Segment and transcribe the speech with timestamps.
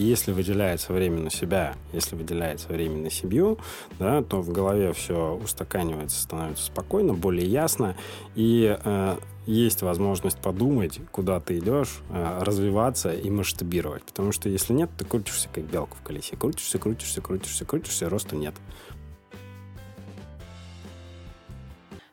[0.00, 3.58] если выделяется время на себя, если выделяется время на семью,
[3.98, 7.96] да, то в голове все устаканивается, становится спокойно, более ясно,
[8.34, 14.02] и э, есть возможность подумать, куда ты идешь, э, развиваться и масштабировать.
[14.04, 16.36] Потому что если нет, ты крутишься как белка в колесе.
[16.36, 18.54] Крутишься, крутишься, крутишься, крутишься, роста нет.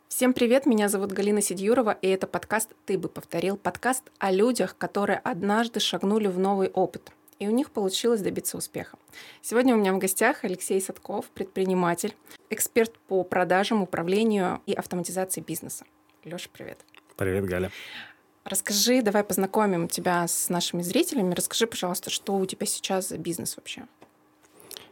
[0.08, 4.78] Всем привет, меня зовут Галина Сидюрова, и это подкаст «Ты бы повторил» подкаст о людях,
[4.78, 7.12] которые однажды шагнули в новый опыт,
[7.42, 9.00] и у них получилось добиться успеха.
[9.42, 12.16] Сегодня у меня в гостях Алексей Садков, предприниматель,
[12.52, 15.86] эксперт по продажам, управлению и автоматизации бизнеса.
[16.24, 16.78] Леша, привет.
[17.18, 17.72] Привет, Галя.
[18.44, 21.34] Расскажи, давай познакомим тебя с нашими зрителями.
[21.34, 23.88] Расскажи, пожалуйста, что у тебя сейчас за бизнес вообще?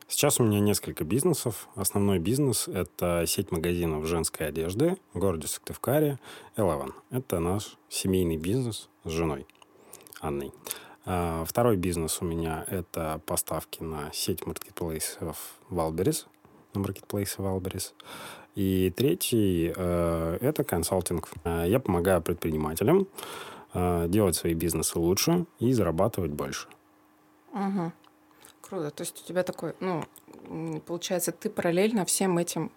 [0.07, 1.67] Сейчас у меня несколько бизнесов.
[1.75, 6.17] Основной бизнес– это сеть магазинов женской одежды в городе Сыктывкаре,
[6.57, 6.93] Eleven.
[7.11, 9.45] Это наш семейный бизнес с женой
[10.19, 10.52] Анной.
[11.05, 15.38] А, второй бизнес у меня– это поставки на сеть маркетплейсов
[15.69, 16.27] Wildberries,
[16.73, 17.94] на маркетплейсе Wildberries.
[18.56, 21.30] И третий э,– это консалтинг.
[21.44, 23.08] А, я помогаю предпринимателям
[23.73, 26.67] э, делать свои бизнесы лучше и зарабатывать больше.
[27.53, 27.91] Угу.
[28.61, 28.91] Круто.
[28.91, 30.03] То есть у тебя такой, ну,
[30.86, 32.72] получается, ты параллельно всем этим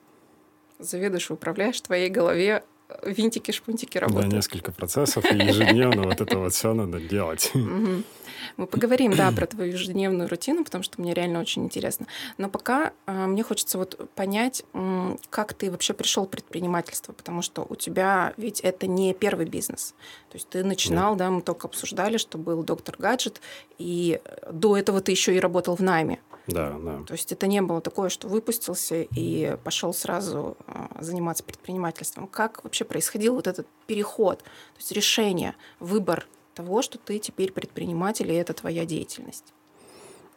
[0.79, 2.65] заведуешь управляешь в твоей голове
[3.05, 4.31] винтики-шпунтики работают.
[4.31, 7.51] Да, несколько процессов, и ежедневно вот это вот все надо делать.
[8.57, 12.07] Мы поговорим, да, про твою ежедневную рутину, потому что мне реально очень интересно.
[12.39, 17.43] Но пока э, мне хочется вот понять, э, как ты вообще пришел к предпринимательству, потому
[17.43, 19.95] что у тебя ведь это не первый бизнес.
[20.31, 23.41] То есть ты начинал, да, мы только обсуждали, что был доктор гаджет,
[23.79, 26.19] и до этого ты еще и работал в найме.
[26.47, 27.03] Да, да.
[27.07, 32.27] То есть это не было такое, что выпустился и пошел сразу э, заниматься предпринимательством.
[32.27, 38.31] Как вообще происходил вот этот переход, то есть решение, выбор того, что ты теперь предприниматель,
[38.31, 39.53] и это твоя деятельность?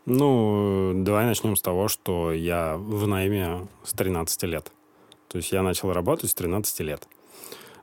[0.05, 4.71] Ну, давай начнем с того, что я в найме с 13 лет.
[5.27, 7.07] То есть я начал работать с 13 лет.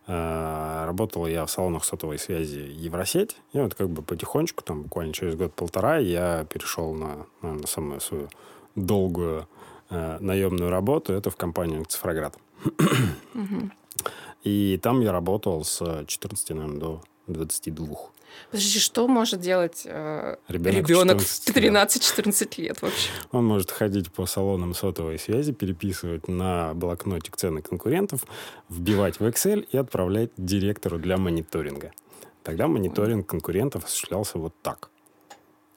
[0.06, 3.36] Э, работал я в салонах сотовой связи Евросеть.
[3.52, 8.28] И вот как бы потихонечку, там буквально через год-полтора, я перешел на, наверное, самую свою
[8.76, 9.48] долгую
[9.90, 11.12] э, наемную работу.
[11.12, 12.36] Это в компанию «Цифроград».
[14.42, 17.86] И там я работал с 14, наверное, до 22.
[18.50, 23.10] Подожди, что может делать э, ребенок, в 13-14 лет вообще?
[23.30, 28.24] Он может ходить по салонам сотовой связи, переписывать на блокнотик цены конкурентов,
[28.68, 31.92] вбивать в Excel и отправлять директору для мониторинга.
[32.42, 34.90] Тогда мониторинг конкурентов осуществлялся вот так.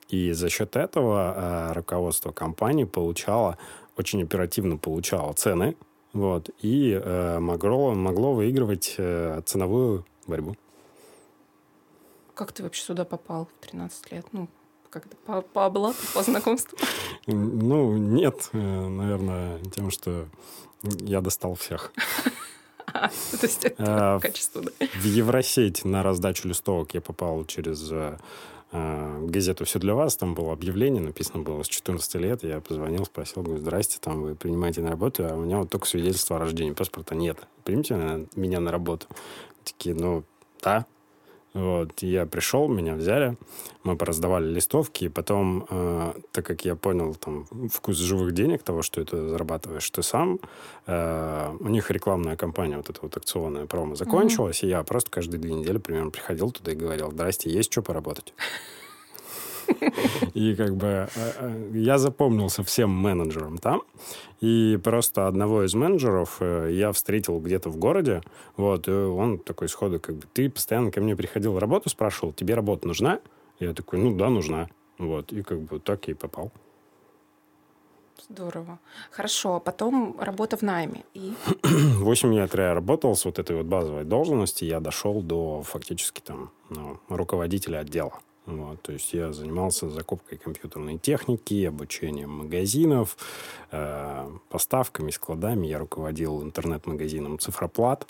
[0.10, 3.58] И за счет этого э, руководство компании получало,
[3.98, 5.76] очень оперативно получало цены,
[6.16, 10.56] вот, и э, могло, могло выигрывать э, ценовую борьбу.
[12.34, 14.26] Как ты вообще сюда попал в 13 лет?
[14.32, 14.48] Ну,
[14.90, 16.78] как-то по, по облату, по знакомству?
[17.28, 20.28] Ну, нет, э, наверное, тем, что
[20.84, 21.92] я достал всех.
[22.94, 24.72] А, то есть это а, качество, да?
[24.80, 28.18] В Евросеть на раздачу листовок я попал через э, э,
[29.22, 30.18] газету «Все для вас».
[30.18, 32.44] Там было объявление, написано было с 14 лет.
[32.44, 35.88] Я позвонил, спросил, говорю, здрасте, там вы принимаете на работу, а у меня вот только
[35.88, 37.38] свидетельство о рождении, паспорта нет.
[37.64, 39.08] Примите меня на работу?
[39.64, 40.24] Такие, ну,
[40.62, 40.86] да,
[41.56, 43.38] вот, я пришел, меня взяли,
[43.84, 48.82] мы пораздавали листовки, и потом, э, так как я понял там вкус живых денег, того,
[48.82, 50.40] что это зарабатываешь ты сам,
[50.86, 54.68] э, у них рекламная кампания, вот эта вот акционная промо закончилась, mm-hmm.
[54.68, 58.34] и я просто каждые две недели примерно приходил туда и говорил, здрасте, есть что поработать?
[60.34, 63.82] И как бы э, э, я запомнился всем менеджерам там.
[64.42, 68.22] И просто одного из менеджеров э, я встретил где-то в городе.
[68.58, 72.88] Вот, он такой сходу, как бы, ты постоянно ко мне приходил работу, спрашивал, тебе работа
[72.88, 73.20] нужна?
[73.60, 74.68] Я такой, ну да, нужна.
[74.98, 76.52] Вот, и как бы так и попал.
[78.30, 78.80] Здорово.
[79.12, 81.04] Хорошо, а потом работа в найме.
[81.14, 81.34] И...
[81.64, 86.52] 8 лет я работал с вот этой вот базовой должности, я дошел до фактически там
[86.70, 88.14] ну, руководителя отдела.
[88.46, 93.18] Вот, то есть я занимался закупкой компьютерной техники, обучением магазинов,
[93.72, 95.66] э, поставками, складами.
[95.66, 98.08] Я руководил интернет-магазином «Цифроплат».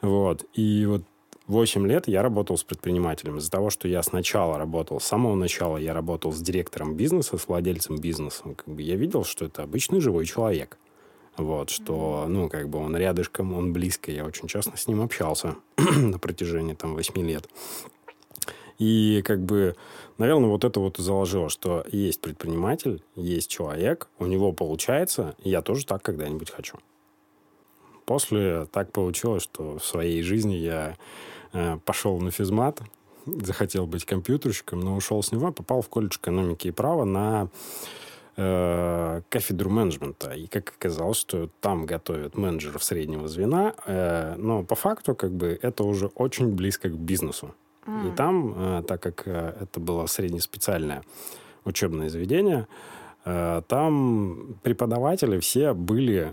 [0.00, 0.46] Вот.
[0.54, 1.02] И вот
[1.46, 3.38] 8 лет я работал с предпринимателем.
[3.38, 7.48] Из-за того, что я сначала работал, с самого начала я работал с директором бизнеса, с
[7.48, 10.78] владельцем бизнеса, как бы я видел, что это обычный живой человек.
[11.36, 14.10] Вот, что, ну, как бы он рядышком, он близко.
[14.10, 17.48] Я очень часто с ним общался на протяжении, там, 8 лет.
[18.80, 19.76] И как бы,
[20.16, 25.60] наверное, вот это вот заложило, что есть предприниматель, есть человек, у него получается, и я
[25.60, 26.78] тоже так когда-нибудь хочу.
[28.06, 30.96] После так получилось, что в своей жизни я
[31.52, 32.80] э, пошел на физмат,
[33.26, 37.48] захотел быть компьютерщиком, но ушел с него, попал в колледж экономики и права на
[38.38, 40.32] э, кафедру менеджмента.
[40.32, 45.58] И как оказалось, что там готовят менеджеров среднего звена, э, но по факту как бы
[45.60, 47.54] это уже очень близко к бизнесу.
[47.86, 48.08] Mm.
[48.12, 51.02] И там, э, так как э, это было среднеспециальное
[51.64, 52.66] учебное заведение,
[53.24, 56.32] э, там преподаватели все были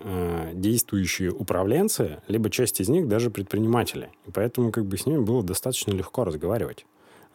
[0.53, 4.09] действующие управленцы, либо часть из них даже предприниматели.
[4.25, 6.85] И поэтому как бы с ними было достаточно легко разговаривать.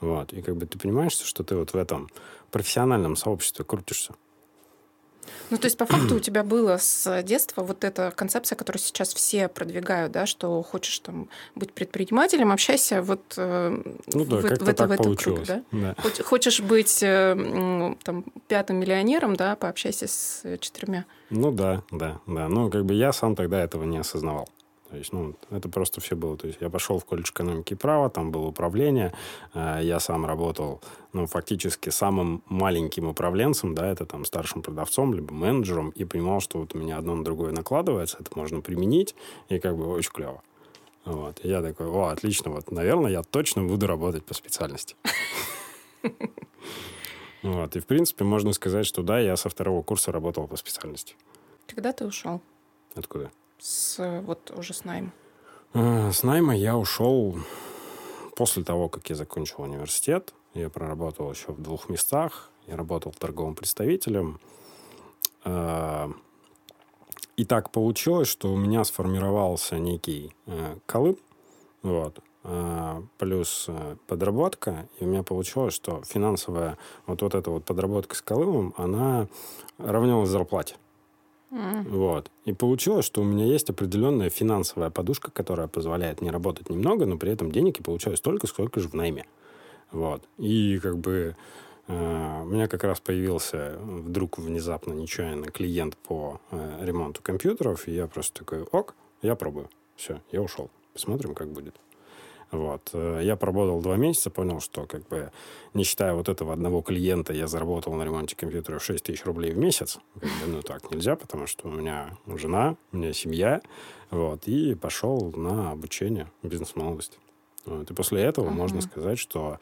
[0.00, 0.32] Вот.
[0.32, 2.08] И как бы ты понимаешь, что ты вот в этом
[2.50, 4.14] профессиональном сообществе крутишься.
[5.50, 9.14] Ну, то есть, по факту у тебя было с детства вот эта концепция, которую сейчас
[9.14, 13.82] все продвигают, да, что хочешь там быть предпринимателем, общайся вот э,
[14.12, 15.62] ну, да, в, в, это, в этом круге, да?
[15.72, 15.94] да?
[16.24, 21.04] Хочешь быть э, там пятым миллионером, да, пообщайся с четырьмя.
[21.30, 22.48] Ну да, да, да.
[22.48, 24.48] Ну, как бы я сам тогда этого не осознавал.
[24.92, 26.36] То есть, ну, это просто все было.
[26.36, 29.14] То есть, я пошел в колледж экономики и права, там было управление.
[29.54, 30.82] Э, я сам работал,
[31.14, 36.58] ну, фактически самым маленьким управленцем, да, это там старшим продавцом, либо менеджером, и понимал, что
[36.58, 39.14] вот у меня одно на другое накладывается, это можно применить,
[39.48, 40.42] и как бы очень клево.
[41.06, 41.40] Вот.
[41.42, 44.94] И я такой, о, отлично, вот, наверное, я точно буду работать по специальности.
[47.42, 47.74] Вот.
[47.74, 51.16] И, в принципе, можно сказать, что да, я со второго курса работал по специальности.
[51.66, 52.40] Когда ты ушел?
[52.94, 53.32] Откуда?
[53.62, 55.12] С вот уже с найма?
[55.72, 57.36] С найма я ушел
[58.36, 60.34] после того, как я закончил университет.
[60.54, 62.50] Я проработал еще в двух местах.
[62.66, 64.40] Я работал торговым представителем.
[65.44, 66.10] А,
[67.36, 71.18] и так получилось, что у меня сформировался некий э, колыб,
[71.82, 72.18] вот,
[73.18, 76.76] плюс э, подработка, и у меня получилось, что финансовая
[77.06, 79.28] вот, вот эта вот подработка с колыбом, она
[79.78, 80.76] равнялась зарплате.
[81.52, 82.30] Вот.
[82.46, 87.18] И получилось, что у меня есть определенная финансовая подушка, которая позволяет мне работать немного, но
[87.18, 89.26] при этом денег я получаю столько, сколько же в найме.
[89.90, 90.22] Вот.
[90.38, 91.36] И как бы
[91.88, 97.92] э, у меня как раз появился вдруг внезапно нечаянно клиент по э, ремонту компьютеров, и
[97.92, 99.68] я просто такой, ок, я пробую.
[99.96, 100.70] Все, я ушел.
[100.94, 101.74] Посмотрим, как будет.
[102.52, 102.90] Вот.
[102.92, 105.32] Э, я поработал два месяца, понял, что как бы
[105.74, 109.58] не считая вот этого одного клиента, я заработал на ремонте компьютера 6 тысяч рублей в
[109.58, 109.98] месяц.
[110.20, 113.62] Как бы, ну, так нельзя, потому что у меня жена, у меня семья.
[114.10, 114.46] Вот.
[114.46, 117.18] И пошел на обучение бизнес-молодости.
[117.64, 117.90] Вот.
[117.90, 118.54] И после этого uh-huh.
[118.54, 119.58] можно сказать, что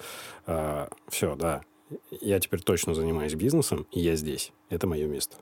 [0.46, 1.62] э, все, да,
[2.20, 4.52] я теперь точно занимаюсь бизнесом, и я здесь.
[4.68, 5.36] Это мое место.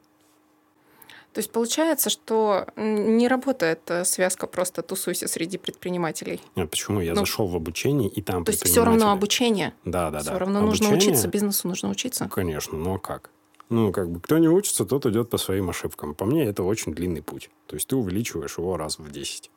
[1.38, 6.40] То есть получается, что не работает э, связка просто тусуйся среди предпринимателей.
[6.56, 7.00] А почему?
[7.00, 9.73] Я ну, зашел в обучение, и там То есть все равно обучение?
[9.85, 10.32] Да, да, все да.
[10.32, 10.90] Все равно обучение...
[10.90, 12.29] нужно учиться, бизнесу нужно учиться?
[12.29, 13.31] Конечно, но как?
[13.69, 16.17] Ну, как бы, кто не учится, тот идет по своим ошибкам.
[16.17, 17.50] По мне, это очень длинный путь.
[17.69, 19.49] То есть ты увеличиваешь его раз в 10.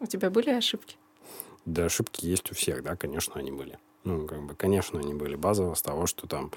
[0.00, 0.98] У тебя были ошибки?
[1.64, 3.78] Да, ошибки есть у всех, да, конечно, они были.
[4.06, 6.52] Ну, как бы, конечно, они были базово с того, что там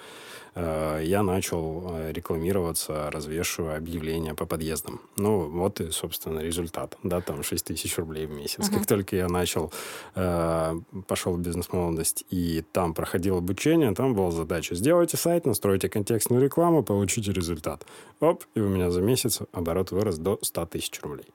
[0.54, 5.02] э, я начал э, рекламироваться, развешивая объявления по подъездам.
[5.18, 6.96] Ну, вот и, собственно, результат.
[7.02, 8.70] Да, там 6 тысяч рублей в месяц.
[8.70, 8.78] Uh-huh.
[8.78, 9.74] Как только я начал,
[10.14, 16.44] э, пошел в бизнес-молодость, и там проходил обучение, там была задача сделайте сайт, настройте контекстную
[16.44, 17.84] рекламу, получите результат.
[18.20, 21.26] Оп, и у меня за месяц оборот вырос до 100 тысяч рублей.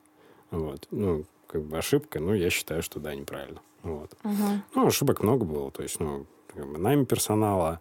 [0.53, 0.87] Вот.
[0.93, 1.25] Ну,
[1.55, 3.61] как бы ошибка, но я считаю, что да, неправильно.
[3.85, 4.13] Вот.
[4.25, 4.61] Угу.
[4.75, 5.71] Ну, ошибок много было.
[5.71, 7.81] То есть, ну, как бы найм персонала,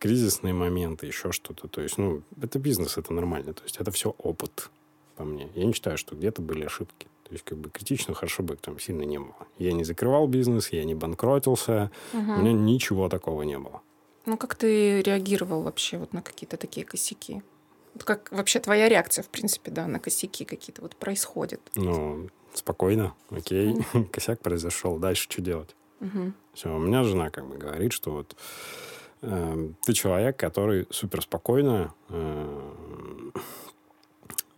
[0.00, 1.68] кризисные моменты, еще что-то.
[1.68, 3.52] То есть, ну, это бизнес, это нормально.
[3.52, 4.70] То есть, это все опыт
[5.14, 5.48] по мне.
[5.54, 7.06] Я не считаю, что где-то были ошибки.
[7.22, 9.46] То есть, как бы критичных ошибок там сильно не было.
[9.56, 11.92] Я не закрывал бизнес, я не банкротился.
[12.12, 12.32] Угу.
[12.32, 13.82] У меня ничего такого не было.
[14.26, 17.40] Ну, как ты реагировал вообще вот на какие-то такие косяки?
[18.02, 21.60] Как вообще твоя реакция, в принципе, да, на косяки какие-то вот происходят?
[21.76, 23.76] Ну, спокойно, окей,
[24.12, 25.74] косяк произошел, дальше что делать?
[26.52, 28.36] Все, у меня жена как бы говорит, что вот
[29.22, 33.30] э, ты человек, который супер спокойно э,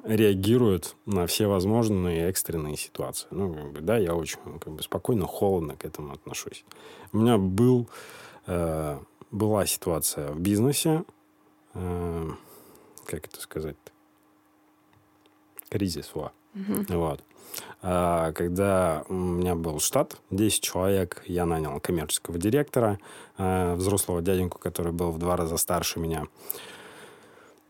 [0.05, 3.27] реагирует на все возможные экстренные ситуации.
[3.31, 6.65] Ну, как бы, да, я очень как бы, спокойно, холодно к этому отношусь.
[7.13, 7.89] У меня был,
[8.47, 8.99] э,
[9.31, 11.05] была ситуация в бизнесе,
[11.75, 12.31] э,
[13.07, 13.77] как это сказать
[15.69, 16.33] кризис, во.
[16.55, 16.99] Угу.
[16.99, 17.21] Вот.
[17.83, 22.99] А, когда у меня был штат, 10 человек, я нанял коммерческого директора,
[23.37, 26.27] а, взрослого дяденьку, который был в два раза старше меня.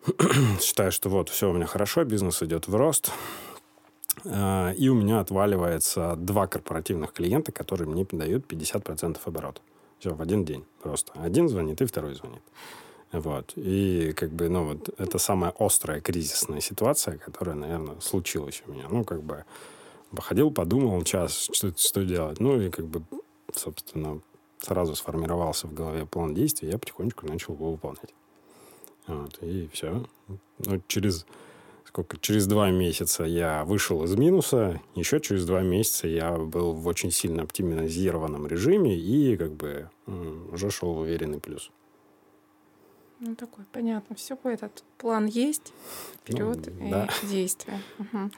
[0.61, 3.11] Считаю, что вот, все у меня хорошо, бизнес идет в рост.
[4.25, 9.61] А, и у меня отваливается два корпоративных клиента, которые мне дают 50% оборота.
[9.99, 11.13] Все, в один день просто.
[11.15, 12.43] Один звонит, и второй звонит.
[13.15, 13.53] Вот.
[13.55, 18.87] И как бы, ну, вот это самая острая кризисная ситуация, которая, наверное, случилась у меня.
[18.91, 19.45] Ну, как бы
[20.15, 22.41] походил, подумал час, что, что делать.
[22.41, 23.03] Ну, и как бы,
[23.55, 24.21] собственно,
[24.59, 28.13] сразу сформировался в голове план действий, я потихонечку начал его выполнять.
[29.07, 30.05] Вот, и все.
[30.59, 31.25] Ну, через
[31.85, 32.19] сколько?
[32.19, 37.13] Через два месяца я вышел из минуса, еще через два месяца я был в очень
[37.13, 39.89] сильно оптимизированном режиме и как бы
[40.51, 41.71] уже шел в уверенный плюс.
[43.27, 44.15] Ну, такой, понятно.
[44.17, 45.73] Все, этот план есть,
[46.15, 47.09] вперед ну, и да.
[47.23, 47.81] действия.
[47.99, 48.31] Угу.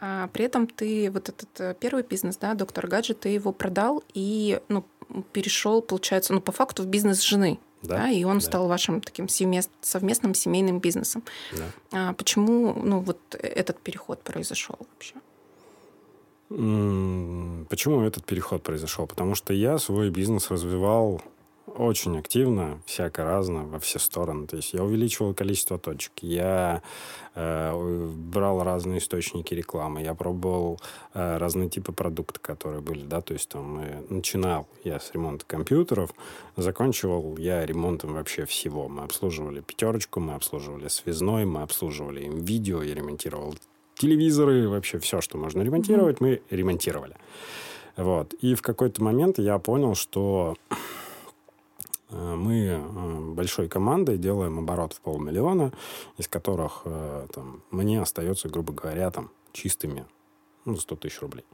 [0.00, 4.02] А, при этом ты вот этот э, первый бизнес, да, доктор гаджет, ты его продал
[4.12, 4.84] и ну,
[5.32, 7.60] перешел, получается, ну, по факту в бизнес жены.
[7.82, 8.44] Да, да, и он да.
[8.44, 11.22] стал вашим таким совместным семейным бизнесом.
[11.52, 11.64] Да.
[11.92, 15.14] А почему ну, вот этот переход произошел вообще?
[16.48, 19.06] Почему этот переход произошел?
[19.06, 21.22] Потому что я свой бизнес развивал
[21.66, 24.46] очень активно, всяко разно, во все стороны.
[24.46, 26.82] То есть я увеличивал количество точек, я
[27.34, 30.80] э, брал разные источники рекламы, я пробовал
[31.14, 35.44] э, разные типы продуктов, которые были, да, то есть там э, начинал я с ремонта
[35.46, 36.10] компьютеров,
[36.56, 38.88] заканчивал я ремонтом вообще всего.
[38.88, 43.54] Мы обслуживали пятерочку, мы обслуживали связной, мы обслуживали им видео, я ремонтировал
[43.96, 47.16] телевизоры, вообще все, что можно ремонтировать, мы ремонтировали.
[47.96, 48.34] Вот.
[48.34, 50.56] И в какой-то момент я понял, что
[52.10, 55.72] мы э, большой командой делаем оборот в полмиллиона,
[56.18, 60.06] из которых э, там, мне остается, грубо говоря, там, чистыми
[60.64, 61.44] ну, 100 тысяч рублей.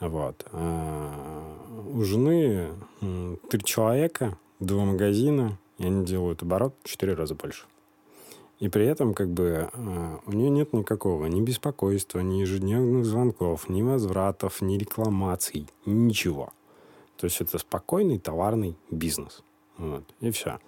[0.00, 0.44] Вот.
[0.52, 7.66] у жены три человека, два магазина, и они делают оборот в четыре раза больше.
[8.58, 9.70] И при этом как бы
[10.26, 16.52] у нее нет никакого ни беспокойства, ни ежедневных звонков, ни возвратов, ни рекламаций, ничего.
[17.16, 19.44] То есть это спокойный товарный бизнес.
[19.78, 20.58] Вот, и все.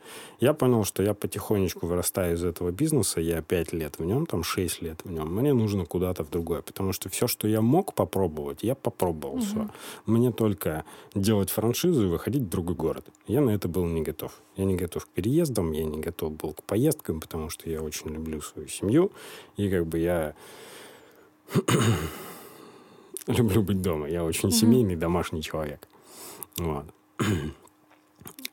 [0.41, 4.43] Я понял, что я потихонечку вырастаю из этого бизнеса, я 5 лет в нем, там
[4.43, 5.33] 6 лет в нем.
[5.35, 9.45] Мне нужно куда-то в другое, потому что все, что я мог попробовать, я попробовал угу.
[9.45, 9.69] все.
[10.07, 10.85] Мне только
[11.15, 13.07] делать франшизу и выходить в другой город.
[13.27, 14.33] Я на это был не готов.
[14.57, 18.09] Я не готов к переездам, я не готов был к поездкам, потому что я очень
[18.09, 19.13] люблю свою семью.
[19.57, 20.35] И как бы я
[23.27, 24.09] люблю быть дома.
[24.09, 24.57] Я очень угу.
[24.57, 25.87] семейный, домашний человек.
[26.57, 26.87] Вот.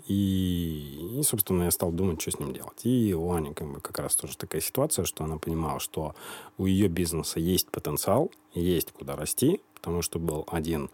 [0.08, 2.86] И, и, собственно, я стал думать, что с ним делать.
[2.86, 6.16] И у Ани как, бы, как раз тоже такая ситуация, что она понимала, что
[6.58, 10.90] у ее бизнеса есть потенциал, есть куда расти, потому что был один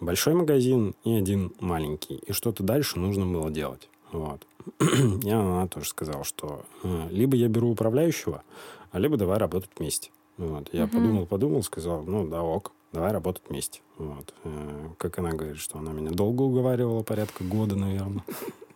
[0.00, 2.16] большой магазин и один маленький.
[2.16, 3.88] И что-то дальше нужно было делать.
[4.12, 4.46] Вот.
[5.24, 8.42] И она тоже сказала, что э, либо я беру управляющего,
[8.90, 10.10] а либо давай работать вместе.
[10.36, 10.68] Вот.
[10.72, 10.94] Я угу.
[10.94, 13.80] подумал, подумал, сказал, ну да, ок давай работать вместе.
[14.00, 14.32] Вот.
[14.44, 18.24] Э, как она говорит, что она меня долго уговаривала, порядка года, наверное.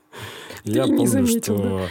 [0.65, 1.89] Я помню, что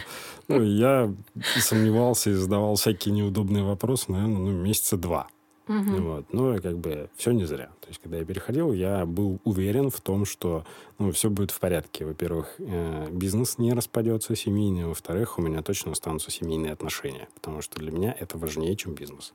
[0.48, 1.14] ну, я
[1.58, 5.28] сомневался и задавал всякие неудобные вопросы, наверное, ну, месяца два.
[5.68, 6.02] Угу.
[6.02, 6.32] Вот.
[6.32, 7.70] Ну, как бы все не зря.
[7.80, 10.64] То есть, когда я переходил, я был уверен в том, что
[10.98, 12.04] ну, все будет в порядке.
[12.04, 14.86] Во-первых, э, бизнес не распадется семейный.
[14.86, 17.28] Во-вторых, у меня точно останутся семейные отношения.
[17.34, 19.32] Потому что для меня это важнее, чем бизнес.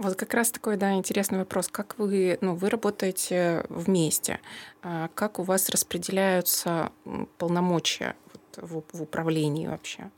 [0.00, 1.68] Вот как раз такой, да, интересный вопрос.
[1.68, 4.40] Как вы, ну, вы работаете вместе?
[4.82, 6.90] А как у вас распределяются
[7.36, 10.10] полномочия вот в, в управлении вообще?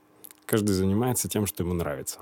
[0.47, 2.21] Каждый занимается тем, что ему нравится.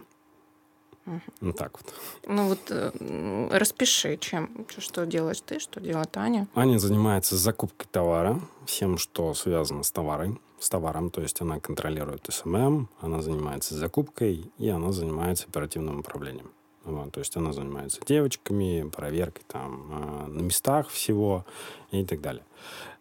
[1.04, 1.20] Угу.
[1.42, 1.94] Ну так вот.
[2.26, 6.48] Ну вот э, распиши, чем, что делаешь ты, что делает Аня.
[6.54, 12.26] Аня занимается закупкой товара, всем, что связано с товаром, с товаром, то есть она контролирует
[12.30, 16.52] SMM, она занимается закупкой и она занимается оперативным управлением.
[16.84, 21.44] Вот, то есть она занимается девочками, проверкой там э, на местах всего
[21.90, 22.44] и так далее.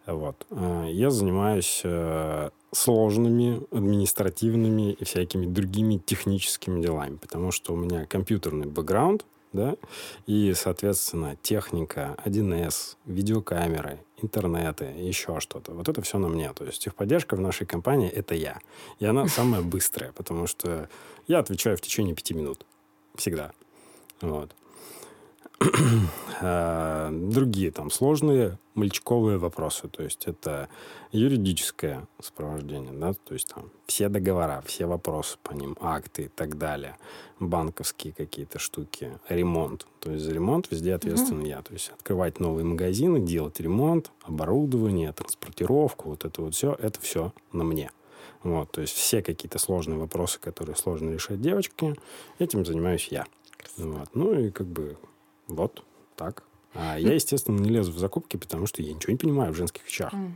[0.06, 0.46] Вот.
[0.50, 8.06] Э, я занимаюсь э, сложными административными и всякими другими техническими делами, потому что у меня
[8.06, 9.76] компьютерный бэкграунд, да,
[10.26, 15.72] и, соответственно, техника, 1С, видеокамеры, интернеты, еще что-то.
[15.72, 16.52] Вот это все на мне.
[16.52, 18.60] То есть техподдержка в нашей компании— это я.
[19.00, 20.88] И она самая быстрая, потому что
[21.26, 22.64] я отвечаю в течение пяти минут.
[23.16, 23.52] Всегда.
[24.20, 24.54] Вот.
[26.40, 29.88] А, другие там сложные мальчиковые вопросы.
[29.88, 30.68] То есть это
[31.12, 36.56] юридическое сопровождение, да, то есть там все договора, все вопросы по ним, акты и так
[36.56, 36.96] далее,
[37.40, 39.86] банковские какие-то штуки, ремонт.
[40.00, 41.48] То есть за ремонт везде ответственный mm-hmm.
[41.48, 41.62] я.
[41.62, 47.32] То есть открывать новые магазины, делать ремонт, оборудование, транспортировку, вот это вот все, это все
[47.52, 47.90] на мне.
[48.42, 51.94] Вот, то есть все какие-то сложные вопросы, которые сложно решать девочки,
[52.38, 53.26] этим занимаюсь я.
[53.76, 54.08] Вот.
[54.14, 54.96] Ну и как бы
[55.48, 55.84] вот
[56.16, 56.44] так.
[56.74, 59.84] А я, естественно, не лезу в закупки, потому что я ничего не понимаю в женских
[59.86, 60.12] вещах.
[60.12, 60.32] Mm.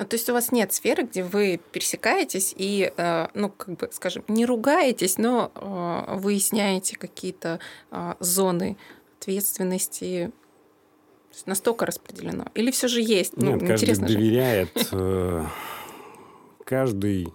[0.00, 3.88] Ну, то есть у вас нет сферы, где вы пересекаетесь и, э, ну, как бы,
[3.92, 8.78] скажем, не ругаетесь, но э, выясняете какие-то э, зоны
[9.18, 10.32] ответственности.
[11.44, 12.46] настолько распределено?
[12.54, 13.36] Или все же есть?
[13.36, 15.44] Ну, Нет, каждый доверяет, э,
[16.64, 17.34] каждый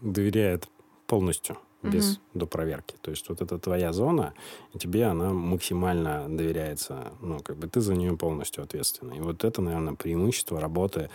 [0.00, 0.68] доверяет
[1.08, 2.40] полностью без угу.
[2.40, 2.96] допроверки.
[3.00, 4.34] То есть вот это твоя зона,
[4.74, 7.12] и тебе она максимально доверяется.
[7.20, 9.18] Ну, как бы ты за нее полностью ответственный.
[9.18, 11.10] И вот это, наверное, преимущество работы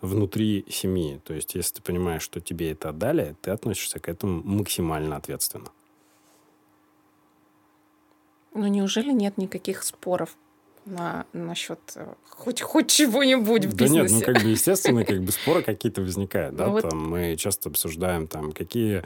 [0.00, 1.20] внутри семьи.
[1.24, 5.70] То есть если ты понимаешь, что тебе это отдали, ты относишься к этому максимально ответственно.
[8.52, 10.36] Но неужели нет никаких споров
[10.86, 13.94] на, насчет э, хоть, хоть чего-нибудь в бизнесе.
[13.94, 17.08] Да нет, ну как бы естественно, как бы споры какие-то возникают, да, ну, там вот...
[17.08, 19.02] мы часто обсуждаем там, какие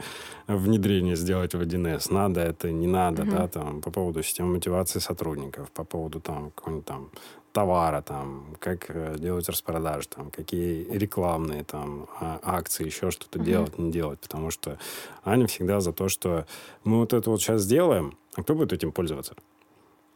[0.47, 3.31] внедрения сделать в 1С, надо это, не надо, угу.
[3.31, 7.11] да, там, по поводу системы мотивации сотрудников, по поводу там какого-нибудь там
[7.51, 13.43] товара, там, как э, делать распродажи, там, какие рекламные там а, акции, еще что-то uh
[13.43, 14.77] делать, не делать, потому что
[15.23, 16.45] Аня всегда за то, что
[16.83, 19.33] мы вот это вот сейчас сделаем, а кто будет этим пользоваться?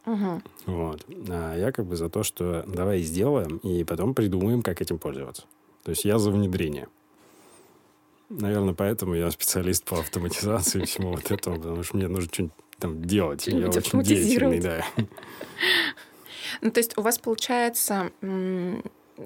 [0.06, 0.42] Угу.
[0.66, 1.06] Вот.
[1.30, 5.44] А я как бы за то, что давай сделаем, и потом придумаем, как этим пользоваться.
[5.84, 6.88] То есть я за внедрение.
[8.30, 12.56] Наверное, поэтому я специалист по автоматизации и всему вот этому, потому что мне нужно что-нибудь
[12.80, 13.48] там делать.
[13.48, 14.86] Я очень деятельный, да.
[16.62, 18.12] Ну, то есть у вас получается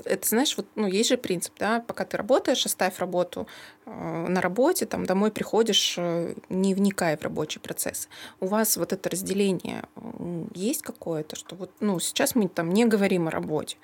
[0.06, 3.48] это, знаешь, вот, ну, есть же принцип, да, пока ты работаешь, оставь работу
[3.86, 8.10] э, на работе, там, домой приходишь, э, не вникая в рабочий процесс.
[8.40, 9.84] У вас вот это разделение
[10.54, 13.78] есть какое-то, что вот, ну, сейчас мы там не говорим о работе,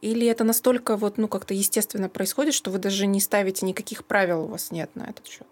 [0.00, 4.44] или это настолько вот, ну, как-то естественно происходит, что вы даже не ставите никаких правил
[4.44, 5.46] у вас нет на этот счет?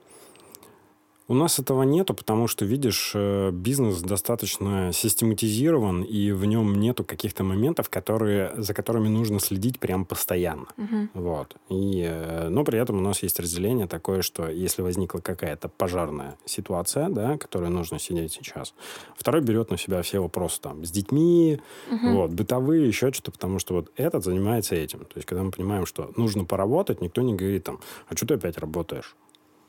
[1.28, 7.02] У нас этого нету, потому что, видишь, э, бизнес достаточно систематизирован, и в нем нету
[7.02, 10.66] каких-то моментов, которые, за которыми нужно следить прям постоянно.
[10.76, 11.08] Угу.
[11.14, 11.56] Вот.
[11.68, 16.36] И, э, но при этом у нас есть разделение такое, что если возникла какая-то пожарная
[16.44, 18.72] ситуация, да, которой нужно сидеть сейчас,
[19.16, 21.58] второй берет на себя все вопросы там с детьми,
[21.90, 22.10] угу.
[22.12, 25.00] вот, бытовые, еще что-то, потому что вот этот занимается этим.
[25.00, 28.34] То есть, когда мы понимаем, что нужно поработать, никто не говорит там, а что ты
[28.34, 29.16] опять работаешь?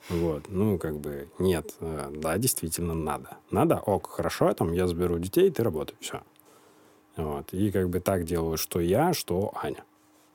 [0.10, 3.38] Вот, ну, как бы, нет, э, да, действительно надо.
[3.52, 6.22] Надо, ок, хорошо, там, я заберу детей, ты работай, все.
[7.18, 9.84] Вот, и как бы так делаю, что я, что Аня.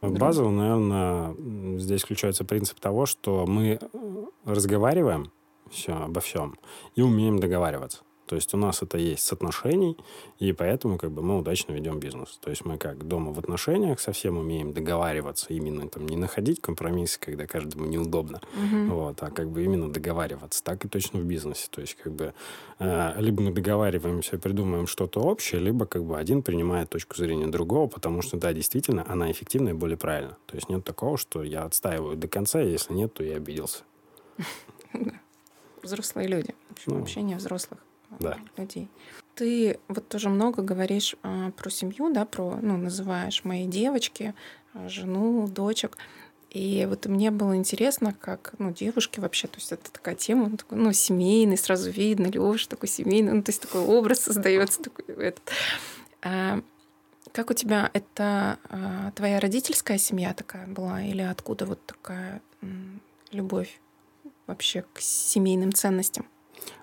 [0.02, 5.30] Базово, наверное, здесь включается принцип того, что мы э, разговариваем
[5.70, 6.58] все, обо всем
[6.96, 8.00] и умеем договариваться.
[8.26, 9.96] То есть у нас это есть с отношений,
[10.38, 12.38] и поэтому как бы мы удачно ведем бизнес.
[12.40, 17.18] То есть мы как дома в отношениях совсем умеем договариваться, именно там не находить компромиссы,
[17.20, 18.94] когда каждому неудобно, угу.
[18.94, 20.62] вот, а как бы именно договариваться.
[20.62, 21.66] Так и точно в бизнесе.
[21.70, 22.32] То есть как бы
[22.78, 27.88] э, либо мы договариваемся, придумаем что-то общее, либо как бы один принимает точку зрения другого,
[27.88, 30.36] потому что да, действительно, она эффективна и более правильна.
[30.46, 33.82] То есть нет такого, что я отстаиваю до конца, если нет, то я обиделся.
[35.82, 36.54] Взрослые люди.
[36.86, 37.80] Ну, общение взрослых
[38.20, 38.38] да.
[38.56, 38.88] людей.
[39.34, 44.34] Ты вот тоже много говоришь а, про семью, да, про, ну, называешь мои девочки,
[44.74, 45.96] а, жену, дочек.
[46.50, 50.56] И вот мне было интересно, как, ну, девушки вообще, то есть это такая тема, ну,
[50.58, 55.06] такой, ну, семейный, сразу видно, Лёша такой семейный, ну, то есть такой образ создается такой
[55.14, 55.50] этот.
[56.20, 56.60] А,
[57.32, 63.00] как у тебя это а, твоя родительская семья такая была, или откуда вот такая м,
[63.30, 63.80] любовь
[64.46, 66.26] вообще к семейным ценностям?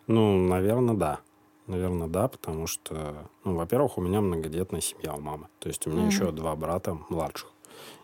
[0.07, 1.19] Ну, наверное, да.
[1.67, 5.47] Наверное, да, потому что, ну, во-первых, у меня многодетная семья у мамы.
[5.59, 6.07] То есть у меня mm-hmm.
[6.07, 7.51] еще два брата младших.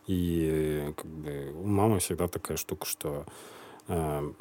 [0.07, 3.25] И как бы у мамы всегда такая штука, что
[3.87, 4.31] э,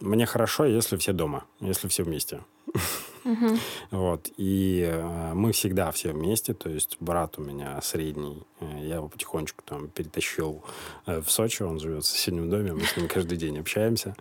[0.00, 2.40] мне хорошо, если все дома, если все вместе.
[3.24, 3.58] Uh-huh.
[3.90, 4.30] Вот.
[4.36, 6.54] И э, мы всегда все вместе.
[6.54, 8.42] То есть брат у меня средний.
[8.60, 10.62] Э, я его потихонечку там перетащил
[11.06, 11.62] э, в Сочи.
[11.62, 12.74] Он живет в соседнем доме.
[12.74, 14.14] Мы с ним каждый день общаемся.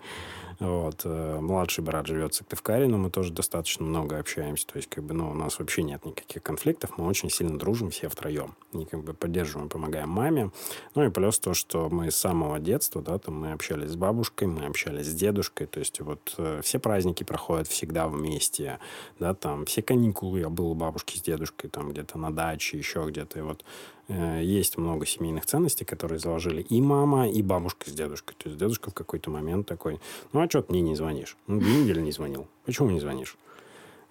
[0.63, 1.01] Вот.
[1.03, 4.65] Э, младший брат живет в Сыктывкаре, но мы тоже достаточно много общаемся.
[4.65, 6.97] То есть, как бы, ну, у нас вообще нет никаких конфликтов.
[6.97, 8.55] Мы очень сильно дружим все втроем.
[8.71, 10.51] И как бы поддерживаем, помогаем маме.
[10.95, 14.47] Ну и плюс то, что мы с самого детства, да, там мы общались с бабушкой,
[14.47, 15.67] мы общались с дедушкой.
[15.67, 18.79] То есть, вот э, все праздники проходят всегда вместе.
[19.19, 23.05] Да, там все каникулы я был у бабушки с дедушкой, там где-то на даче, еще
[23.05, 23.39] где-то.
[23.39, 23.65] И вот
[24.07, 28.35] есть много семейных ценностей, которые заложили и мама, и бабушка с дедушкой.
[28.37, 29.99] То есть дедушка в какой-то момент такой,
[30.33, 31.37] ну, а что ты мне не звонишь?
[31.47, 32.47] Ну, две не звонил.
[32.65, 33.37] Почему не звонишь?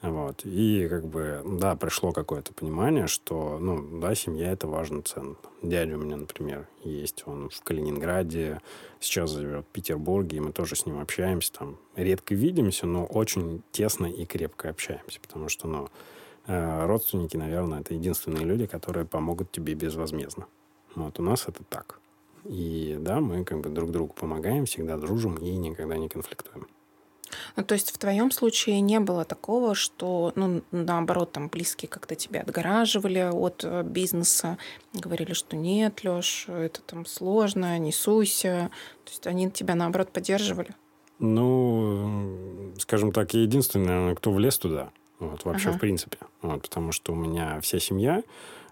[0.01, 0.45] Вот.
[0.45, 5.37] И как бы, да, пришло какое-то понимание, что, ну, да, семья это важно, ценно.
[5.63, 8.61] Дядя у меня, например, есть, он в Калининграде,
[8.99, 13.63] сейчас живет в Петербурге, и мы тоже с ним общаемся, там, редко видимся, но очень
[13.71, 15.89] тесно и крепко общаемся, потому что, ну, Э,
[16.47, 20.47] родственники, наверное, это единственные люди, которые помогут тебе безвозмездно.
[20.95, 22.01] Вот у нас это так.
[22.45, 26.67] И да, мы как бы друг другу помогаем, всегда дружим и никогда не конфликтуем.
[27.57, 32.15] Ну, то есть в твоем случае не было такого, что, ну, наоборот, там близкие как-то
[32.15, 34.59] тебя отгораживали от э, бизнеса,
[34.93, 38.71] говорили, что нет, Лёш, это там сложно, не суйся.
[39.05, 40.75] То есть они тебя, наоборот, поддерживали?
[41.19, 44.91] Ну, скажем так, я единственный, кто влез туда.
[45.23, 45.79] Вот, вообще, ага.
[45.79, 46.19] в принципе.
[46.43, 48.23] Вот, потому что у меня вся семья,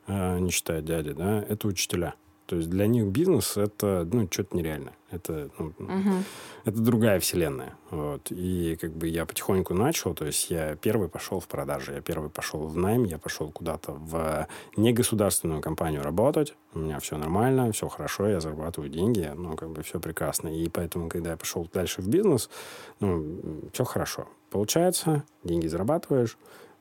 [0.09, 2.15] э, не считая дяди, да, это учителя.
[2.47, 4.95] То есть для них бизнес это ну, что-то нереальное.
[5.13, 6.25] Это, ну, угу.
[6.65, 7.77] это другая вселенная.
[7.91, 8.27] Вот.
[8.31, 12.29] И как бы я потихоньку начал, то есть я первый пошел в продажи, я первый
[12.29, 16.57] пошел в найм, я пошел куда-то в негосударственную компанию работать.
[16.75, 20.49] У меня все нормально, все хорошо, я зарабатываю деньги, ну, как бы все прекрасно.
[20.49, 22.51] И поэтому, когда я пошел дальше в бизнес,
[22.99, 23.39] ну,
[23.73, 24.27] все хорошо.
[24.51, 26.37] Получается, деньги зарабатываешь,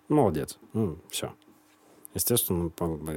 [0.07, 0.57] молодец.
[0.73, 1.33] Ну, все.
[2.15, 2.71] Естественно,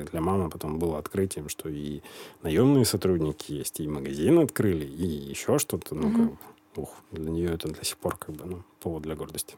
[0.05, 2.03] для мамы потом было открытием, что и
[2.43, 5.95] наемные сотрудники есть, и магазин открыли, и еще что-то.
[5.95, 6.39] Ну, как бы,
[6.77, 9.57] ух, для нее это до сих пор как бы ну, повод для гордости.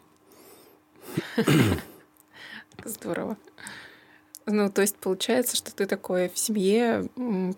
[2.85, 3.37] Здорово.
[4.47, 7.09] Ну, то есть получается, что ты такой в семье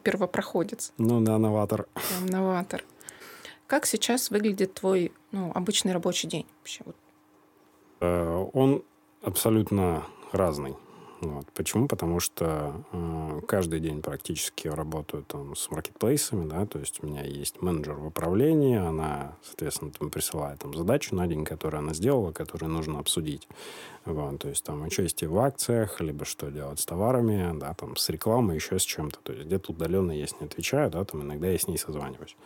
[0.03, 0.93] первопроходец.
[0.97, 1.87] Ну да, новатор.
[1.95, 2.85] Прям новатор.
[3.67, 6.85] Как сейчас выглядит твой ну, обычный рабочий день вообще?
[6.87, 6.93] Э,
[8.01, 8.83] он
[9.23, 10.77] абсолютно разный.
[11.21, 11.47] Вот.
[11.55, 11.89] Почему?
[11.89, 17.23] Потому что э, каждый день практически работаю там с маркетплейсами, да, то есть у меня
[17.23, 22.33] есть менеджер в управлении, она, соответственно, там присылает там задачу на день, которую она сделала,
[22.33, 23.49] которую нужно обсудить.
[24.05, 28.09] Вот, то есть там участие в акциях, либо что делать с товарами, да, там с
[28.11, 29.19] рекламой, еще с чем-то.
[29.23, 32.37] То есть где-то удаленно я с ней отвечаю, да, там иногда я с ней созваниваюсь.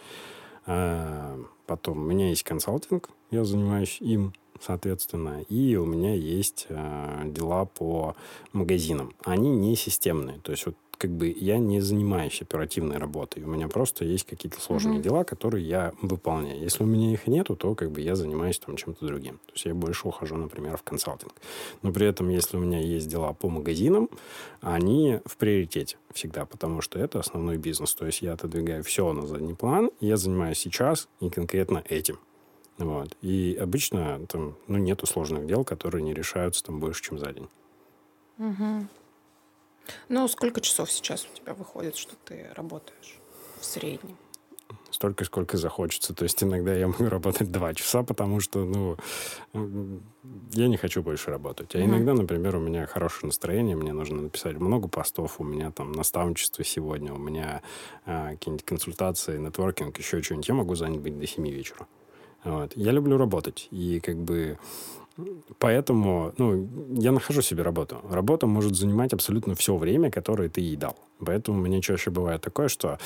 [0.73, 7.23] А, потом у меня есть консалтинг, я занимаюсь им, соответственно, и у меня есть э,
[7.25, 8.15] дела по
[8.53, 9.13] магазинам.
[9.25, 13.43] Они не системные, то есть вот как бы я не занимаюсь оперативной работой.
[13.43, 15.03] У меня просто есть какие-то сложные mm-hmm.
[15.03, 16.61] дела, которые я выполняю.
[16.61, 19.39] Если у меня их нету, то как бы я занимаюсь там чем-то другим.
[19.47, 21.33] То есть я больше ухожу, например, в консалтинг.
[21.81, 24.11] Но при этом, если у меня есть дела по магазинам,
[24.61, 27.95] они в приоритете всегда, потому что это основной бизнес.
[27.95, 32.19] То есть я отодвигаю все на задний план, я занимаюсь сейчас и конкретно этим.
[32.77, 33.17] Вот.
[33.23, 37.49] И обычно там ну, нету сложных дел, которые не решаются там больше, чем за день.
[38.39, 38.87] Угу.
[40.09, 43.19] Ну, сколько часов сейчас у тебя выходит, что ты работаешь
[43.61, 44.17] в среднем?
[44.91, 46.15] Столько, сколько захочется.
[46.15, 48.97] То есть иногда я могу работать два часа, потому что, ну,
[50.53, 51.75] я не хочу больше работать.
[51.75, 51.85] А mm-hmm.
[51.85, 56.65] иногда, например, у меня хорошее настроение, мне нужно написать много постов, у меня там наставничество
[56.65, 57.63] сегодня, у меня
[58.07, 60.49] э, какие-нибудь консультации, нетворкинг, еще что-нибудь.
[60.49, 61.87] Я могу занять быть до 7 вечера.
[62.45, 62.73] Вот.
[62.75, 63.69] Я люблю работать.
[63.71, 64.59] И как бы
[65.59, 68.01] Поэтому, ну, я нахожу себе работу.
[68.11, 70.97] Работа может занимать абсолютно все время, которое ты ей дал.
[71.25, 72.99] Поэтому мне чаще бывает такое, что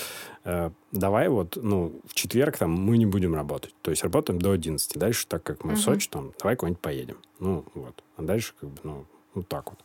[0.45, 3.75] э, давай вот, ну, в четверг там мы не будем работать.
[3.83, 4.99] То есть работаем до 11.
[4.99, 5.81] Дальше, так как мы угу.
[5.81, 7.17] в Сочи, там, давай куда-нибудь поедем.
[7.41, 8.03] Ну, вот.
[8.17, 9.85] А дальше, как бы, ну, вот так вот.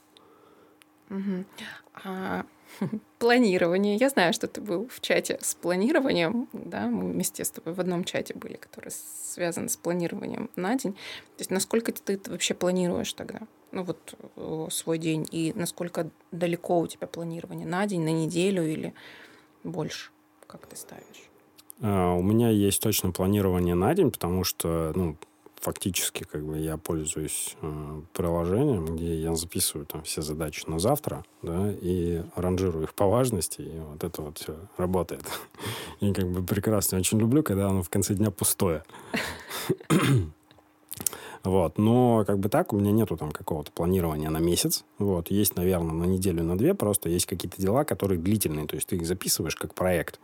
[1.09, 1.45] Угу.
[2.03, 2.45] А
[3.19, 3.95] планирование.
[3.95, 7.79] Я знаю, что ты был в чате с планированием, да, мы вместе с тобой в
[7.79, 10.93] одном чате были, который связан с планированием на день.
[10.93, 13.41] То есть насколько ты вообще планируешь тогда?
[13.71, 18.65] Ну вот э, свой день и насколько далеко у тебя планирование на день, на неделю
[18.65, 18.93] или
[19.63, 20.11] больше?
[20.47, 21.29] Как ты ставишь?
[21.79, 25.15] Uh, у меня есть точно планирование на день, потому что, ну,
[25.59, 31.23] фактически как бы я пользуюсь э, приложением, где я записываю там все задачи на завтра,
[31.41, 35.23] да, и ранжирую их по важности, и вот это вот все работает.
[35.99, 38.83] И как бы прекрасно очень люблю, когда оно в конце дня пустое.
[41.43, 41.77] Вот.
[41.77, 44.85] Но как бы так у меня нету там какого-то планирования на месяц.
[44.97, 45.31] Вот.
[45.31, 46.73] Есть, наверное, на неделю, на две.
[46.73, 48.67] Просто есть какие-то дела, которые длительные.
[48.67, 50.19] То есть ты их записываешь как проект.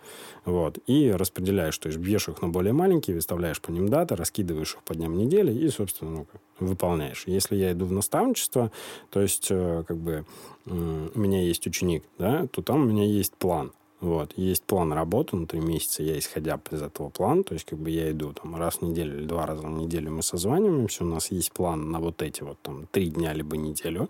[0.46, 0.80] Вот.
[0.88, 1.78] И распределяешь.
[1.78, 5.18] То есть бьешь их на более маленькие, выставляешь по ним даты, раскидываешь их по дням
[5.18, 6.28] недели и, собственно, ну,
[6.60, 7.24] выполняешь.
[7.26, 8.72] Если я иду в наставничество,
[9.10, 10.26] то есть э, как бы
[10.66, 13.72] у меня есть ученик, да, то там у меня есть план.
[14.06, 14.34] Вот.
[14.38, 17.90] Есть план работы на три месяца, я исходя из этого плана, то есть как бы
[17.90, 21.32] я иду там раз в неделю или два раза в неделю мы созваниваемся, у нас
[21.32, 24.08] есть план на вот эти вот там три дня либо неделю,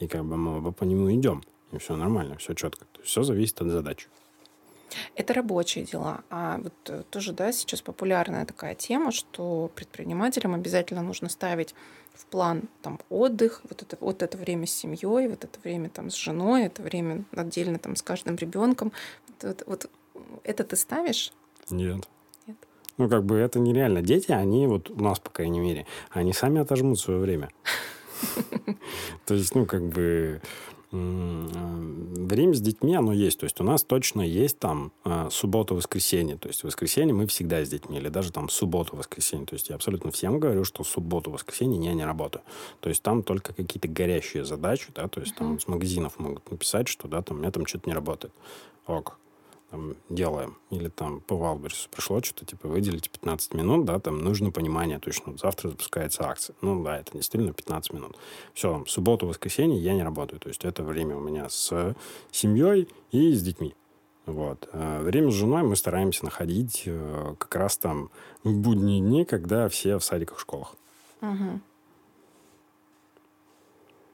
[0.00, 1.42] и как бы мы оба по нему идем.
[1.72, 2.84] И все нормально, все четко.
[2.92, 4.08] То есть все зависит от задачи.
[5.14, 6.20] Это рабочие дела.
[6.28, 11.74] А вот э, тоже, да, сейчас популярная такая тема, что предпринимателям обязательно нужно ставить
[12.14, 16.10] в план там отдых, вот это, вот это время с семьей, вот это время там
[16.10, 18.92] с женой, это время отдельно там с каждым ребенком.
[19.42, 19.90] Вот, вот
[20.44, 21.32] это ты ставишь?
[21.70, 22.08] Нет.
[22.46, 22.56] Нет.
[22.96, 24.02] Ну, как бы это нереально.
[24.02, 27.50] Дети, они вот у нас, по крайней мере, они сами отожмут свое время.
[29.26, 30.40] То есть, ну, как бы
[30.90, 33.38] время с детьми, оно есть.
[33.38, 36.38] То есть у нас точно есть там э, суббота-воскресенье.
[36.38, 37.98] То есть воскресенье мы всегда с детьми.
[37.98, 39.46] Или даже там субботу-воскресенье.
[39.46, 42.42] То есть я абсолютно всем говорю, что субботу-воскресенье я не работаю.
[42.80, 46.88] То есть там только какие-то горящие задачи, да, то есть там с магазинов могут написать,
[46.88, 48.32] что да, там у меня там что-то не работает.
[48.86, 49.18] Ок
[49.70, 50.56] там, делаем.
[50.70, 55.32] Или там по Валберсу пришло что-то, типа, выделите 15 минут, да, там нужно понимание точно.
[55.32, 56.56] Вот завтра запускается акция.
[56.62, 58.16] Ну, да, это действительно 15 минут.
[58.54, 60.40] Все, там, субботу, воскресенье я не работаю.
[60.40, 61.94] То есть это время у меня с
[62.30, 63.74] семьей и с детьми.
[64.26, 64.68] Вот.
[64.72, 68.10] А время с женой мы стараемся находить э, как раз там
[68.44, 70.74] в будние дни, когда все в садиках, школах.
[71.22, 71.60] Угу.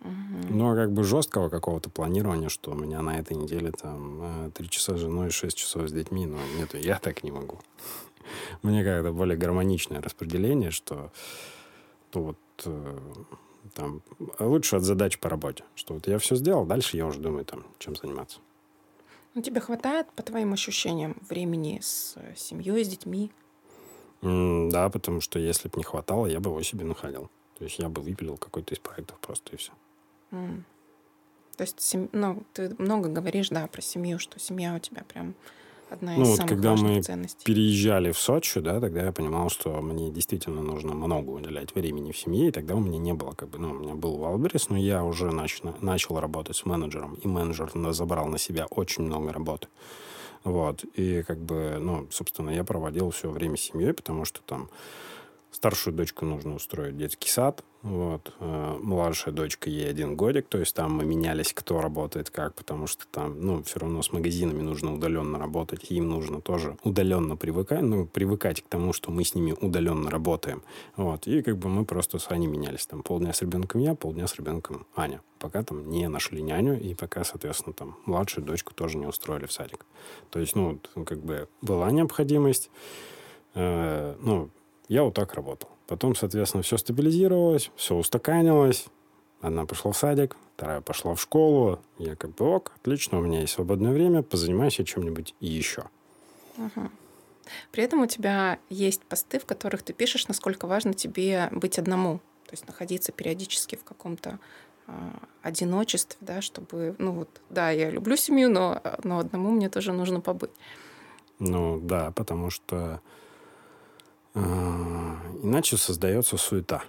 [0.04, 4.68] Но как бы жесткого какого-то планирования, что у меня на этой неделе там э, три
[4.68, 7.58] часа с женой, шесть часов с детьми, ну, нету, я так не могу.
[8.62, 11.10] Мне как-то более гармоничное распределение, что
[12.12, 12.98] ну, вот э,
[13.72, 14.02] там
[14.38, 17.64] лучше от задач по работе, что вот я все сделал, дальше я уже думаю там,
[17.78, 18.38] чем заниматься.
[19.34, 23.32] Ну, тебе хватает, по твоим ощущениям, времени с семьей, с детьми?
[24.20, 27.30] Мм, да, потому что если бы не хватало, я бы его себе находил.
[27.58, 29.72] То есть я бы выпилил какой-то из проектов просто и все.
[31.56, 35.34] То есть, ну, ты много говоришь, да, про семью, что семья у тебя прям
[35.90, 37.44] одна из ну, вот самых когда важных мы ценностей.
[37.44, 42.18] переезжали в Сочи, да, тогда я понимал, что мне действительно нужно много уделять времени в
[42.18, 44.76] семье, и тогда у меня не было, как бы, ну, у меня был Wildberries, но
[44.76, 49.68] я уже начал, начал работать с менеджером, и менеджер забрал на себя очень много работы.
[50.42, 54.68] Вот, и как бы, ну, собственно, я проводил все время с семьей, потому что там
[55.54, 57.62] Старшую дочку нужно устроить детский сад.
[57.82, 58.34] Вот.
[58.40, 60.48] Э, младшая дочка, ей один годик.
[60.48, 64.10] То есть там мы менялись, кто работает как, потому что там, ну, все равно с
[64.10, 65.92] магазинами нужно удаленно работать.
[65.92, 70.64] Им нужно тоже удаленно привыкать, ну, привыкать к тому, что мы с ними удаленно работаем.
[70.96, 71.28] Вот.
[71.28, 72.86] И как бы мы просто с Аней менялись.
[72.86, 75.20] Там полдня с ребенком я, полдня с ребенком Аня.
[75.38, 79.52] Пока там не нашли няню, и пока, соответственно, там младшую дочку тоже не устроили в
[79.52, 79.86] садик.
[80.30, 82.70] То есть, ну, как бы была необходимость,
[83.54, 84.50] э, ну,
[84.88, 85.70] я вот так работал.
[85.86, 88.86] Потом, соответственно, все стабилизировалось, все устаканилось.
[89.40, 91.80] Одна пошла в садик, вторая пошла в школу.
[91.98, 95.84] Я как бы, ок, отлично, у меня есть свободное время, позанимаюсь чем-нибудь еще.
[96.56, 96.90] Угу.
[97.72, 102.18] При этом у тебя есть посты, в которых ты пишешь, насколько важно тебе быть одному.
[102.46, 104.38] То есть находиться периодически в каком-то
[104.86, 104.92] э,
[105.42, 110.20] одиночестве, да, чтобы, ну вот, да, я люблю семью, но, но одному мне тоже нужно
[110.20, 110.52] побыть.
[111.38, 113.00] Ну да, потому что
[114.34, 116.82] иначе создается суета.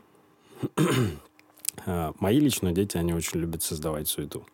[1.87, 4.45] А, мои лично дети, они очень любят создавать суету.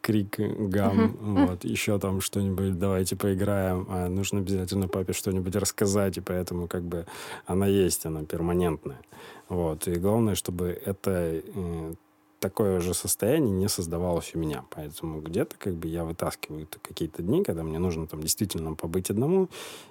[0.00, 6.20] Крик, гам, вот, еще там что-нибудь, давайте поиграем, а нужно обязательно папе что-нибудь рассказать, и
[6.20, 7.06] поэтому как бы
[7.46, 9.00] она есть, она перманентная.
[9.48, 11.94] Вот, и главное, чтобы это э,
[12.40, 14.64] такое же состояние не создавалось у меня.
[14.70, 19.48] Поэтому где-то как бы я вытаскиваю какие-то дни, когда мне нужно там действительно побыть одному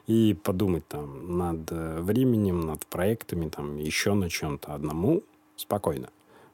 [0.07, 5.23] и подумать там над э, временем, над проектами, там еще на чем-то одному
[5.55, 6.09] спокойно.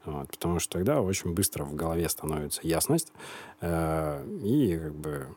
[0.06, 3.14] Вот, потому что тогда очень быстро в голове становится ясность,
[3.62, 5.28] э, и как бы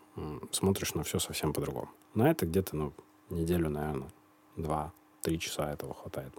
[0.50, 1.88] смотришь на все совсем по-другому.
[2.14, 2.92] На это где-то, ну,
[3.30, 4.08] неделю, наверное,
[4.56, 6.32] два-три часа этого хватает.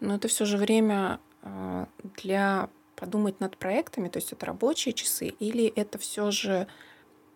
[0.00, 1.86] Но это все же время э,
[2.22, 6.66] для подумать над проектами, то есть это рабочие часы, или это все же,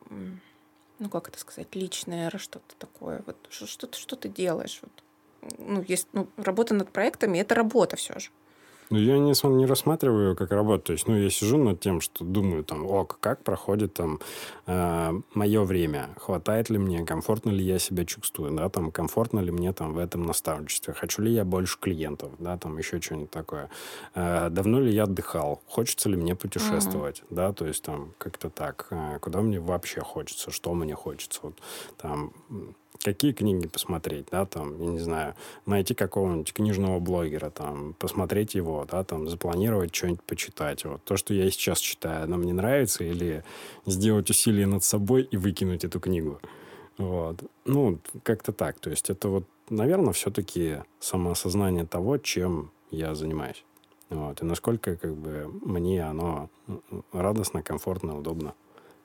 [0.08, 5.84] ну как это сказать, личное что-то такое, вот что, ты что ты делаешь, вот, ну
[5.86, 8.30] есть, ну работа над проектами, это работа все же.
[8.92, 10.84] Ну, я не, не рассматриваю как работу.
[10.84, 14.20] То есть, ну, я сижу над тем, что думаю, там, о, как проходит там
[14.66, 19.50] э, мое время, хватает ли мне, комфортно ли я себя чувствую, да, там, комфортно ли
[19.50, 23.70] мне там в этом наставничестве, хочу ли я больше клиентов, да, там, еще что-нибудь такое.
[24.14, 27.34] Э, давно ли я отдыхал, хочется ли мне путешествовать, mm-hmm.
[27.34, 31.54] да, то есть, там, как-то так, э, куда мне вообще хочется, что мне хочется, вот,
[31.96, 32.34] там,
[32.98, 35.34] какие книги посмотреть, да, там, я не знаю,
[35.66, 40.84] найти какого-нибудь книжного блогера, там, посмотреть его, да, там, запланировать что-нибудь почитать.
[40.84, 43.44] Вот то, что я сейчас читаю, оно мне нравится, или
[43.86, 46.40] сделать усилие над собой и выкинуть эту книгу.
[46.98, 47.42] Вот.
[47.64, 48.78] Ну, как-то так.
[48.78, 53.64] То есть это вот, наверное, все-таки самоосознание того, чем я занимаюсь.
[54.10, 54.42] Вот.
[54.42, 56.50] И насколько как бы мне оно
[57.12, 58.54] радостно, комфортно, удобно.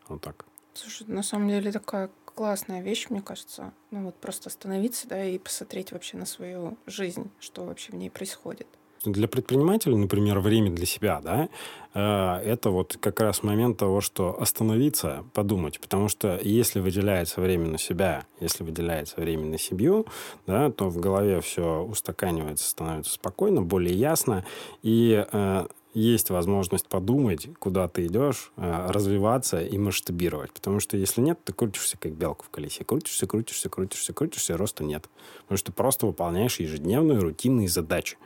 [0.07, 0.45] Вот так.
[0.73, 3.73] Слушай, на самом деле такая классная вещь, мне кажется.
[3.89, 8.11] Ну вот просто остановиться, да, и посмотреть вообще на свою жизнь, что вообще в ней
[8.11, 8.67] происходит.
[9.03, 11.49] Для предпринимателя, например, время для себя, да,
[11.93, 15.79] э, это вот как раз момент того, что остановиться, подумать.
[15.79, 20.05] Потому что если выделяется время на себя, если выделяется время на семью,
[20.45, 24.45] да, то в голове все устаканивается, становится спокойно, более ясно.
[24.83, 25.67] И э,
[25.97, 30.51] есть возможность подумать, куда ты идешь, э, развиваться и масштабировать.
[30.51, 32.83] Потому что если нет, ты крутишься как белка в колесе.
[32.83, 35.09] Крутишься, крутишься, крутишься, крутишься, роста нет.
[35.41, 38.17] Потому что ты просто выполняешь ежедневные рутинные задачи.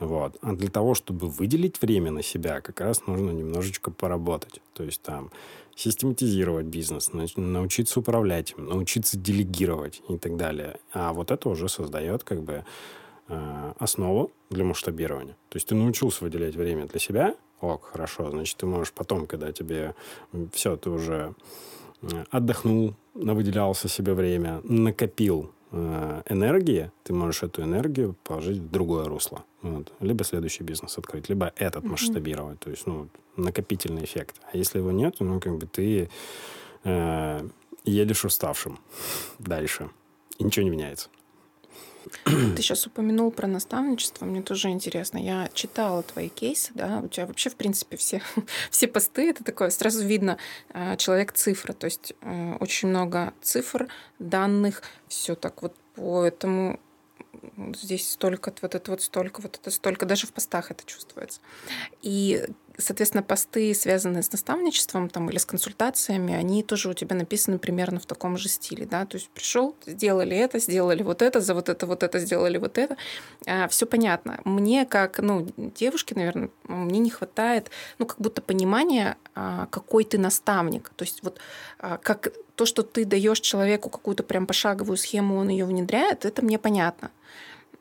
[0.00, 0.38] Вот.
[0.42, 4.60] А для того, чтобы выделить время на себя, как раз нужно немножечко поработать.
[4.74, 5.30] То есть там
[5.76, 10.78] систематизировать бизнес, научиться управлять им, научиться делегировать и так далее.
[10.92, 12.64] А вот это уже создает как бы
[13.78, 15.36] основу для масштабирования.
[15.48, 19.52] То есть ты научился выделять время для себя, ок, хорошо, значит, ты можешь потом, когда
[19.52, 19.94] тебе
[20.52, 21.34] все, ты уже
[22.02, 29.04] э, отдохнул, выделялся себе время, накопил э, энергии, ты можешь эту энергию положить в другое
[29.04, 29.44] русло.
[29.62, 29.92] Вот.
[30.00, 31.88] Либо следующий бизнес открыть, либо этот mm-hmm.
[31.88, 32.60] масштабировать.
[32.60, 34.36] То есть, ну, накопительный эффект.
[34.52, 36.08] А если его нет, ну, как бы ты
[36.84, 37.48] э,
[37.84, 38.78] едешь уставшим
[39.38, 39.90] дальше.
[40.38, 41.10] И ничего не меняется.
[42.24, 45.18] Ты сейчас упомянул про наставничество, мне тоже интересно.
[45.18, 48.22] Я читала твои кейсы, да, у тебя вообще, в принципе, все,
[48.70, 50.38] все посты, это такое, сразу видно,
[50.72, 56.80] э, человек-цифра, то есть э, очень много цифр, данных, все так вот по этому
[57.74, 61.40] здесь столько, вот это вот столько, вот это столько, даже в постах это чувствуется.
[62.02, 62.44] И
[62.80, 68.00] Соответственно, посты, связанные с наставничеством там, или с консультациями, они тоже у тебя написаны примерно
[68.00, 68.86] в таком же стиле.
[68.86, 69.06] Да?
[69.06, 72.78] То есть пришел, сделали это, сделали вот это, за вот это, вот это сделали вот
[72.78, 72.96] это.
[73.46, 74.40] А, все понятно.
[74.44, 80.18] Мне, как ну, девушке, наверное, мне не хватает ну, как будто понимания, а, какой ты
[80.18, 80.90] наставник.
[80.96, 81.38] То есть вот
[81.78, 86.42] а, как то, что ты даешь человеку какую-то прям пошаговую схему, он ее внедряет, это
[86.42, 87.10] мне понятно.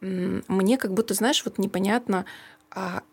[0.01, 2.25] Мне как будто, знаешь, вот непонятно,
[2.71, 3.03] а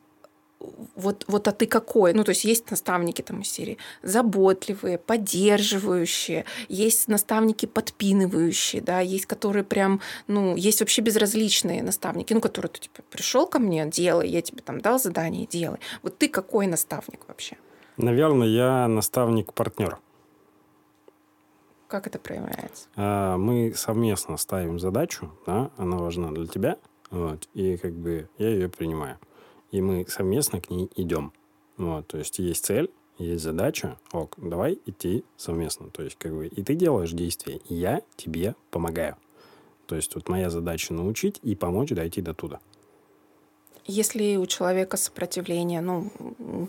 [0.95, 2.13] вот, вот а ты какой?
[2.13, 9.27] Ну, то есть есть наставники там из серии заботливые, поддерживающие, есть наставники подпинывающие, да, есть
[9.27, 14.29] которые прям, ну, есть вообще безразличные наставники, ну, которые ты, типа, пришел ко мне, делай,
[14.29, 15.79] я тебе там дал задание, делай.
[16.03, 17.57] Вот ты какой наставник вообще?
[17.97, 19.99] Наверное, я наставник-партнер.
[21.89, 22.89] Как это проявляется?
[22.97, 26.79] А, мы совместно ставим задачу, да, она важна для тебя,
[27.11, 29.19] вот, и как бы я ее принимаю
[29.71, 31.33] и мы совместно к ней идем.
[31.77, 35.91] Вот, то есть есть цель, есть задача, ок, давай идти совместно.
[35.91, 39.17] То есть как бы и ты делаешь действия, и я тебе помогаю.
[39.87, 42.61] То есть вот моя задача научить и помочь дойти до туда.
[43.87, 46.11] Если у человека сопротивление, ну,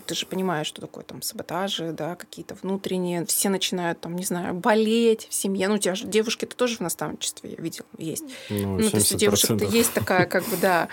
[0.06, 4.54] ты же понимаешь, что такое там саботажи, да, какие-то внутренние, все начинают там, не знаю,
[4.54, 5.68] болеть в семье.
[5.68, 8.24] Ну, у тебя же девушки-то тоже в наставничестве, я видел, есть.
[8.50, 10.88] Ну, ну то есть у девушек-то есть такая, как бы, да,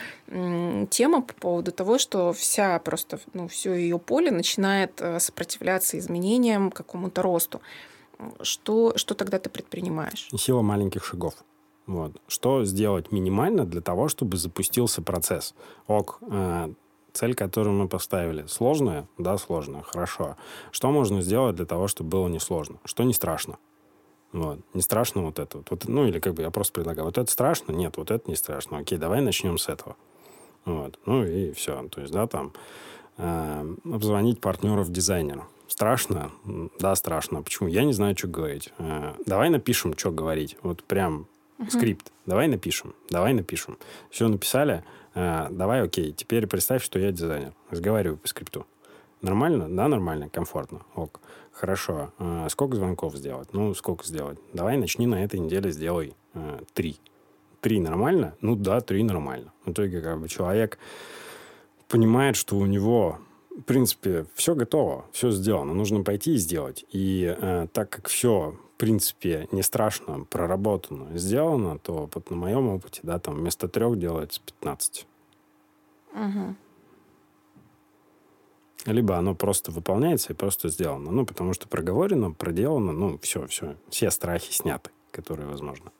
[0.89, 6.71] тема по поводу того, что вся просто, ну, все ее поле начинает э, сопротивляться изменениям,
[6.71, 7.61] какому-то росту.
[8.41, 10.29] Что, что тогда ты предпринимаешь?
[10.37, 11.35] Сила маленьких шагов.
[11.87, 12.19] Вот.
[12.27, 15.53] Что сделать минимально для того, чтобы запустился процесс?
[15.87, 16.73] Ок, э,
[17.13, 19.07] цель, которую мы поставили, сложная?
[19.17, 20.35] Да, сложная, хорошо.
[20.71, 22.77] Что можно сделать для того, чтобы было несложно?
[22.85, 23.57] Что не страшно?
[24.31, 24.59] Вот.
[24.73, 25.69] Не страшно вот это вот.
[25.69, 25.87] вот.
[25.87, 27.71] Ну, или как бы я просто предлагаю, вот это страшно?
[27.71, 28.79] Нет, вот это не страшно.
[28.79, 29.95] Окей, давай начнем с этого.
[30.65, 30.99] Вот.
[31.05, 31.87] Ну и все.
[31.89, 32.51] То есть, да, там
[33.17, 35.47] э, обзвонить партнеров дизайнера.
[35.67, 36.31] Страшно?
[36.79, 37.43] Да, страшно.
[37.43, 37.69] Почему?
[37.69, 38.73] Я не знаю, что говорить.
[38.77, 40.57] Э, давай напишем, что говорить.
[40.63, 41.27] Вот прям
[41.59, 41.69] uh-huh.
[41.69, 42.11] скрипт.
[42.25, 43.77] Давай напишем, давай напишем.
[44.09, 46.11] Все написали, э, давай, окей.
[46.11, 47.53] Теперь представь, что я дизайнер.
[47.69, 48.65] Разговариваю по скрипту.
[49.21, 49.67] Нормально?
[49.69, 50.81] Да, нормально, комфортно.
[50.95, 51.19] Ок.
[51.51, 52.11] Хорошо.
[52.19, 53.49] Э, сколько звонков сделать?
[53.53, 54.37] Ну, сколько сделать?
[54.53, 56.99] Давай начни на этой неделе, сделай э, три.
[57.61, 58.35] Три нормально?
[58.41, 59.51] Ну да, три нормально.
[59.65, 60.77] В итоге как бы человек
[61.87, 63.19] понимает, что у него
[63.55, 65.73] в принципе, все готово, все сделано.
[65.73, 66.85] Нужно пойти и сделать.
[66.91, 72.67] И э, так как все в принципе, не страшно, проработано, сделано, то вот на моем
[72.67, 75.07] опыте, да, там вместо трех делается 15.
[76.13, 76.55] Угу.
[78.87, 81.09] Либо оно просто выполняется и просто сделано.
[81.09, 85.85] Ну, потому что проговорено, проделано, ну, все, все, все страхи сняты, которые возможны.
[85.85, 85.91] Ну,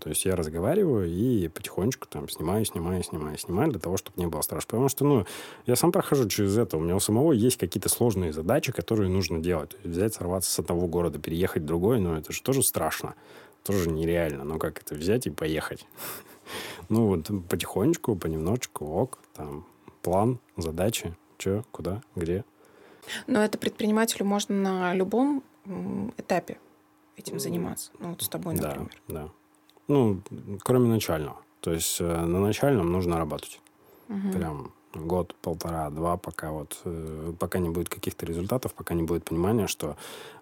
[0.00, 4.26] то есть я разговариваю и потихонечку там снимаю, снимаю, снимаю, снимаю для того, чтобы не
[4.26, 4.66] было страшно.
[4.68, 5.26] Потому что, ну,
[5.66, 6.76] я сам прохожу через это.
[6.76, 9.76] У меня у самого есть какие-то сложные задачи, которые нужно делать.
[9.84, 13.14] Взять, сорваться с одного города, переехать в другой, ну, это же тоже страшно.
[13.62, 14.44] Тоже нереально.
[14.44, 15.86] Ну, как это взять и поехать?
[16.88, 19.64] Ну, вот потихонечку, понемножечку, ок, там,
[20.02, 22.44] план, задачи, что, куда, где.
[23.26, 25.42] Но это предпринимателю можно на любом
[26.16, 26.58] этапе
[27.16, 27.92] этим заниматься.
[27.98, 28.90] Ну, вот с тобой, например.
[29.08, 29.28] Да, да.
[29.92, 30.22] Ну,
[30.62, 31.36] кроме начального.
[31.60, 33.60] То есть э, на начальном нужно работать.
[34.08, 34.32] Угу.
[34.32, 39.24] Прям год, полтора, два, пока вот э, пока не будет каких-то результатов, пока не будет
[39.24, 39.96] понимания, что,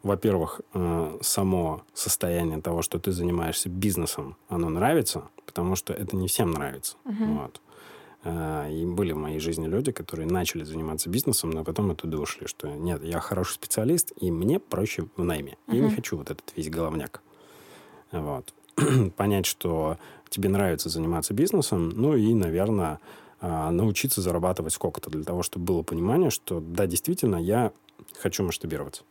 [0.05, 6.29] во-первых, э, само состояние того, что ты занимаешься бизнесом, оно нравится, потому что это не
[6.29, 6.97] всем нравится.
[7.05, 7.25] Угу.
[7.25, 7.61] Вот.
[8.71, 12.69] И были в моей жизни люди, которые начали заниматься бизнесом, но потом оттуда ушли, что
[12.69, 15.57] нет, я хороший специалист, и мне проще в найме.
[15.67, 15.77] Uh-huh.
[15.77, 17.23] Я не хочу вот этот весь головняк.
[18.13, 18.53] Вот.
[19.16, 19.99] Понять, что
[20.29, 23.01] тебе нравится заниматься бизнесом, ну и, наверное,
[23.41, 27.73] э, научиться зарабатывать сколько-то для того, чтобы было понимание, что да, действительно, я
[28.21, 29.03] хочу масштабироваться.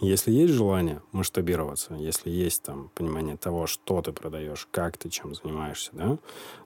[0.00, 5.34] Если есть желание масштабироваться, если есть там понимание того, что ты продаешь, как ты чем
[5.34, 6.18] занимаешься, да,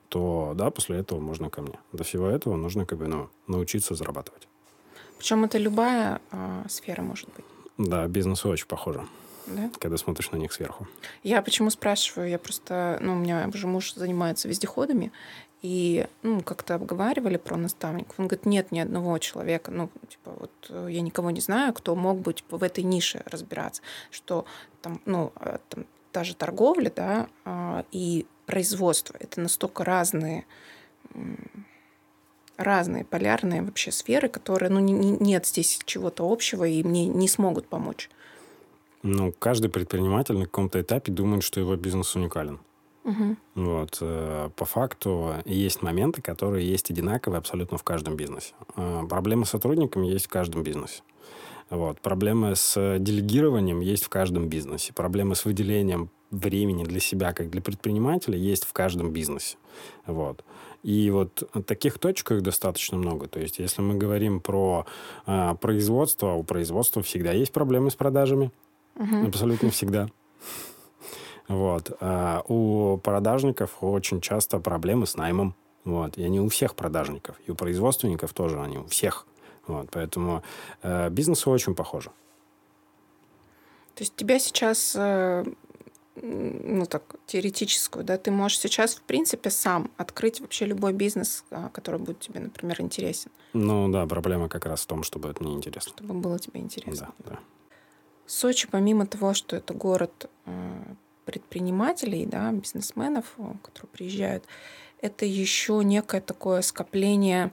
[0.08, 1.78] то да, после этого можно ко мне.
[1.92, 4.48] До всего этого нужно как бы ну, научиться зарабатывать.
[5.18, 7.44] Причем это любая э, сфера может быть.
[7.78, 9.06] Да, бизнесу очень похоже.
[9.46, 9.70] Да?
[9.78, 10.86] Когда смотришь на них сверху.
[11.22, 12.28] Я почему спрашиваю?
[12.28, 15.12] Я просто, ну, у меня уже муж занимается вездеходами,
[15.62, 18.18] и, ну, как-то обговаривали про наставников.
[18.18, 21.94] Он говорит, нет ни одного человека, ну, типа, вот э, я никого не знаю, кто
[21.94, 23.80] мог быть в этой нише разбираться,
[24.10, 24.44] что
[24.80, 30.44] там, ну, а, там, та же торговля, да, а, и производство— это настолько разные
[32.56, 37.68] разные полярные вообще сферы, которые, ну, не, нет здесь чего-то общего, и мне не смогут
[37.68, 38.08] помочь.
[39.02, 42.60] Ну, каждый предприниматель на каком-то этапе думает, что его бизнес уникален.
[43.04, 43.36] Угу.
[43.56, 43.98] Вот.
[44.00, 48.54] Э, по факту есть моменты, которые есть одинаковые абсолютно в каждом бизнесе.
[48.76, 51.02] Э, проблемы с сотрудниками есть в каждом бизнесе.
[51.68, 52.00] Вот.
[52.00, 54.92] Проблемы с делегированием есть в каждом бизнесе.
[54.92, 59.56] Проблемы с выделением времени для себя, как для предпринимателя, есть в каждом бизнесе.
[60.06, 60.44] Вот.
[60.82, 63.28] И вот таких точек их достаточно много.
[63.28, 64.86] То есть, если мы говорим про
[65.26, 68.50] э, производство, у производства всегда есть проблемы с продажами.
[69.02, 69.28] Угу.
[69.28, 70.08] Абсолютно всегда.
[71.48, 71.96] Вот.
[72.00, 75.54] А у продажников очень часто проблемы с наймом.
[75.84, 76.16] Вот.
[76.16, 77.36] И они у всех продажников.
[77.46, 79.26] И у производственников тоже они у всех.
[79.66, 79.88] Вот.
[79.90, 80.42] Поэтому
[80.82, 82.10] э, бизнесы очень похожи.
[83.94, 85.44] То есть тебя сейчас, э,
[86.14, 91.68] ну так, теоретическую, да, ты можешь сейчас, в принципе, сам открыть вообще любой бизнес, э,
[91.72, 93.30] который будет тебе, например, интересен.
[93.52, 95.92] Ну да, проблема как раз в том, чтобы это мне интересно.
[95.92, 97.12] Чтобы было тебе интересно.
[97.18, 97.38] Да, да.
[98.32, 100.82] Сочи, помимо того, что это город э,
[101.26, 103.26] предпринимателей, да, бизнесменов,
[103.62, 104.44] которые приезжают,
[105.02, 107.52] это еще некое такое скопление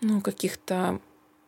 [0.00, 0.98] ну, каких-то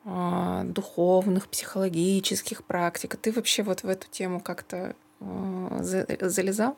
[0.04, 3.16] э, духовных, психологических практик.
[3.16, 5.78] Ты вообще вот в эту тему как-то э,
[6.20, 6.76] залезал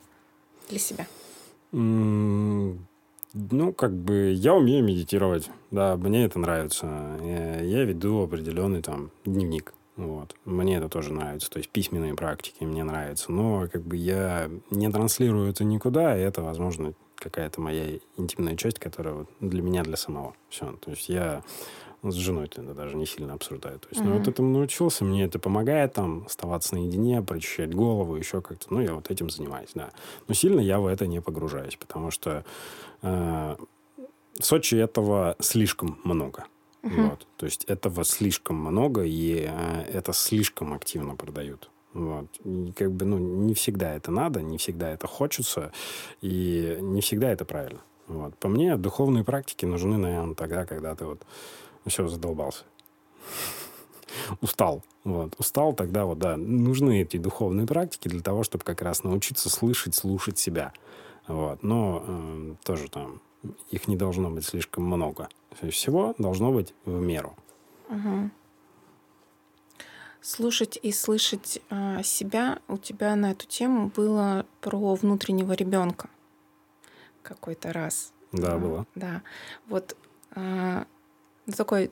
[0.70, 1.06] для себя?
[1.72, 2.78] Ну,
[3.76, 6.86] как бы я умею медитировать, да, мне это нравится.
[7.22, 9.74] Я, я веду определенный там дневник.
[9.96, 10.34] Вот.
[10.44, 11.50] Мне это тоже нравится.
[11.50, 13.30] То есть письменные практики мне нравятся.
[13.30, 18.78] Но как бы я не транслирую это никуда, и это, возможно, какая-то моя интимная часть,
[18.78, 20.34] которая вот для меня, для самого.
[20.48, 20.72] Все.
[20.80, 21.42] То есть я
[22.02, 23.78] с женой это даже не сильно обсуждаю.
[23.78, 24.04] То есть, mm-hmm.
[24.04, 28.66] ну, вот этому научился, мне это помогает там оставаться наедине, прочищать голову, еще как-то.
[28.74, 29.90] Ну, я вот этим занимаюсь, да.
[30.28, 32.44] Но сильно я в это не погружаюсь, потому что
[33.02, 33.56] э,
[34.38, 36.44] в Сочи этого слишком много.
[36.84, 37.02] Угу.
[37.02, 37.26] Вот.
[37.38, 41.70] То есть этого слишком много, и э, это слишком активно продают.
[41.94, 42.26] Вот.
[42.44, 45.72] И как бы, ну, не всегда это надо, не всегда это хочется,
[46.20, 47.80] и не всегда это правильно.
[48.06, 48.36] Вот.
[48.36, 51.22] По мне, духовные практики нужны, наверное, тогда, когда ты вот
[51.86, 52.64] все задолбался.
[54.42, 54.82] Устал.
[55.04, 55.34] Вот.
[55.38, 59.94] Устал, тогда вот, да, нужны эти духовные практики для того, чтобы как раз научиться слышать,
[59.94, 60.74] слушать себя.
[61.26, 61.62] Вот.
[61.62, 63.22] Но э, тоже там
[63.70, 65.28] их не должно быть слишком много.
[65.70, 67.36] Всего должно быть в меру.
[67.88, 68.30] Угу.
[70.20, 76.08] Слушать и слышать э, себя у тебя на эту тему было про внутреннего ребенка
[77.22, 78.12] какой-то раз.
[78.32, 78.86] Да, было.
[78.94, 79.22] Да.
[79.66, 79.96] Вот
[80.34, 80.84] э,
[81.56, 81.90] такой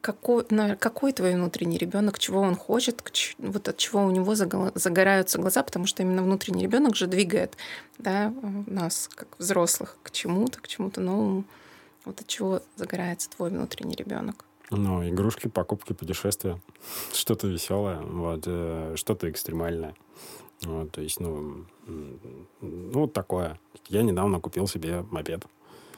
[0.00, 0.44] какой,
[0.78, 3.02] какой твой внутренний ребенок, чего он хочет,
[3.38, 7.56] вот от чего у него загораются глаза, потому что именно внутренний ребенок же двигает
[7.98, 8.32] да,
[8.66, 11.44] нас, как взрослых, к чему-то, к чему-то новому.
[12.04, 14.44] Вот от чего загорается твой внутренний ребенок?
[14.70, 16.60] Ну, игрушки, покупки, путешествия,
[17.12, 19.94] что-то веселое, вот, э, что-то экстремальное.
[20.62, 22.18] Вот, то есть, ну, ну,
[22.60, 23.60] вот такое.
[23.88, 25.44] Я недавно купил себе мопед.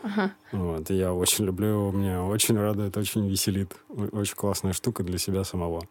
[0.03, 0.35] Ага.
[0.53, 3.77] Вот, и я очень люблю его, меня очень радует, очень веселит.
[3.89, 5.83] Очень классная штука для себя самого.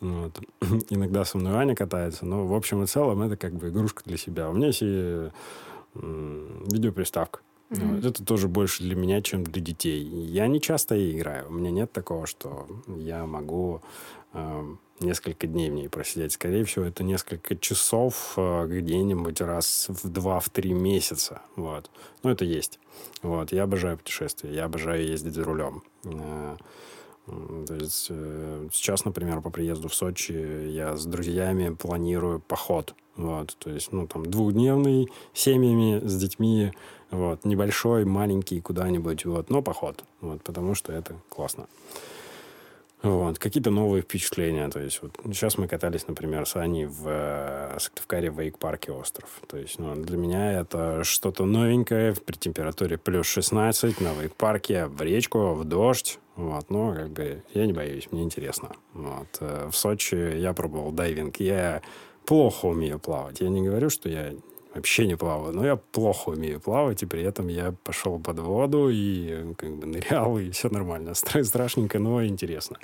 [0.00, 0.38] Вот.
[0.90, 4.16] Иногда со мной Аня катается, но в общем и целом это как бы игрушка для
[4.16, 4.50] себя.
[4.50, 5.30] У меня есть и
[5.94, 7.40] видеоприставка.
[7.70, 7.96] Mm-hmm.
[7.96, 8.04] Вот.
[8.04, 10.02] Это тоже больше для меня, чем для детей.
[10.02, 11.48] Я не часто и играю.
[11.48, 13.82] У меня нет такого, что я могу
[14.34, 16.32] э, несколько дней в ней просидеть.
[16.32, 21.42] Скорее всего, это несколько часов э, где-нибудь раз в два, в три месяца.
[21.56, 21.90] Вот.
[22.22, 22.78] Но это есть.
[23.22, 23.52] Вот.
[23.52, 24.54] Я обожаю путешествия.
[24.54, 25.82] Я обожаю ездить за рулем.
[26.04, 26.56] Э,
[27.66, 32.94] То есть э, сейчас, например, по приезду в Сочи я с друзьями планирую поход.
[33.14, 36.72] Вот, то есть, ну, там, двухдневный, семьями, с детьми,
[37.10, 41.66] вот, небольшой, маленький, куда-нибудь, вот, но поход, вот, потому что это классно.
[43.02, 43.38] Вот.
[43.38, 44.68] Какие-то новые впечатления.
[44.68, 49.28] То есть, вот сейчас мы катались, например, с Аней в э, Сыктывкаре в Вейк-парке остров.
[49.48, 55.02] То есть, ну, для меня это что-то новенькое при температуре плюс 16 на Вейк-парке, в
[55.02, 56.20] речку, в дождь.
[56.36, 58.70] Вот, но как бы я не боюсь, мне интересно.
[58.94, 59.28] Вот.
[59.40, 61.36] Э, в Сочи я пробовал дайвинг.
[61.38, 61.82] Я
[62.24, 63.40] плохо умею плавать.
[63.40, 64.32] Я не говорю, что я
[64.74, 68.88] вообще не плаваю, но я плохо умею плавать, и при этом я пошел под воду
[68.90, 71.14] и как бы нырял, и все нормально.
[71.14, 72.76] Страшненько, но интересно.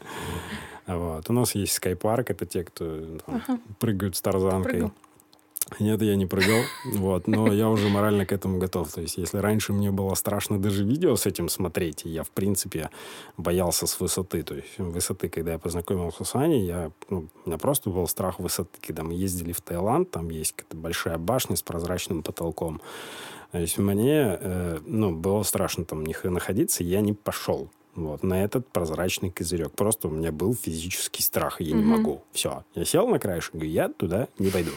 [0.86, 1.28] Вот.
[1.28, 3.58] У нас есть скайпарк, это те, кто там, ага.
[3.78, 4.72] прыгают с тарзанкой.
[4.72, 4.92] Прыгал.
[5.78, 8.92] Нет, я не прыгал, вот, но я уже морально к этому готов.
[8.92, 12.90] То есть, если раньше мне было страшно даже видео с этим смотреть, я, в принципе,
[13.36, 14.42] боялся с высоты.
[14.42, 18.38] То есть, высоты, когда я познакомился с Аней, я, ну, у меня просто был страх
[18.38, 18.78] высоты.
[18.84, 22.80] Когда мы ездили в Таиланд, там есть какая-то большая башня с прозрачным потолком.
[23.52, 27.70] То есть, мне, э, ну, было страшно там них находиться, я не пошел.
[27.94, 29.72] Вот, на этот прозрачный козырек.
[29.72, 31.78] Просто у меня был физический страх, и я mm-hmm.
[31.78, 32.22] не могу.
[32.32, 32.64] Все.
[32.74, 34.70] Я сел на краешек, говорю, я туда не пойду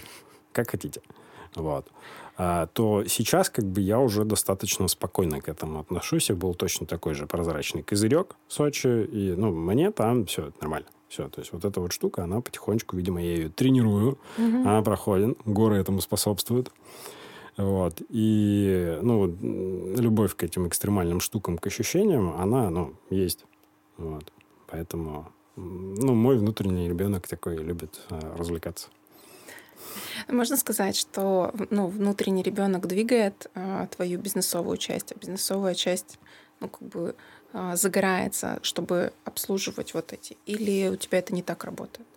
[0.52, 1.02] как хотите.
[1.56, 1.88] Вот.
[2.38, 6.30] А, то сейчас как бы я уже достаточно спокойно к этому отношусь.
[6.30, 9.04] Я был точно такой же прозрачный козырек в Сочи.
[9.06, 10.88] И, ну, мне там все нормально.
[11.08, 14.62] Все, то есть вот эта вот штука, она потихонечку, видимо, я ее тренирую, угу.
[14.62, 16.72] она проходит, горы этому способствуют.
[17.58, 18.02] Вот.
[18.08, 19.28] И, ну,
[19.98, 23.46] любовь к этим экстремальным штукам, к ощущениям, она, ну, есть.
[23.98, 24.32] Вот.
[24.68, 25.28] Поэтому,
[25.58, 28.88] ну, мой внутренний ребенок такой любит э, развлекаться.
[30.28, 36.20] Можно сказать, что ну, внутренний ребенок двигает а, твою бизнесовую часть, а бизнесовая часть
[36.60, 37.16] ну, как бы
[37.54, 40.38] а, загорается, чтобы обслуживать вот эти.
[40.46, 42.08] Или у тебя это не так работает?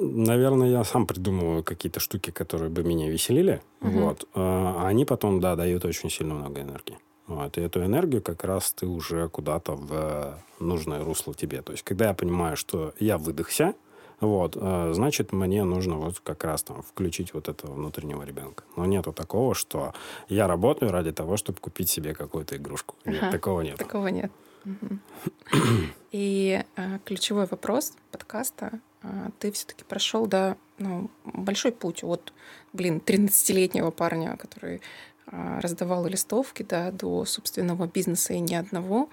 [0.00, 3.60] Наверное, я сам придумываю какие-то штуки, которые бы меня веселили.
[3.80, 3.90] Угу.
[3.90, 4.28] Вот.
[4.34, 6.98] А они потом, да, дают очень сильно много энергии.
[7.26, 7.58] Вот.
[7.58, 11.62] И эту энергию как раз ты уже куда-то в нужное русло тебе.
[11.62, 13.74] То есть, когда я понимаю, что я выдохся,
[14.20, 18.64] вот, э, значит, мне нужно вот как раз там включить вот этого внутреннего ребенка.
[18.76, 19.94] Но нету такого, что
[20.28, 22.96] я работаю ради того, чтобы купить себе какую-то игрушку.
[23.04, 23.76] Нет, ага, такого нет.
[23.76, 24.32] Такого нет.
[26.12, 28.80] И а, ключевой вопрос подкаста.
[29.02, 32.32] А, ты все-таки прошел, да, ну, большой путь от,
[32.72, 34.80] блин, 13-летнего парня, который
[35.26, 39.08] а, раздавал листовки, да, до собственного бизнеса и ни одного,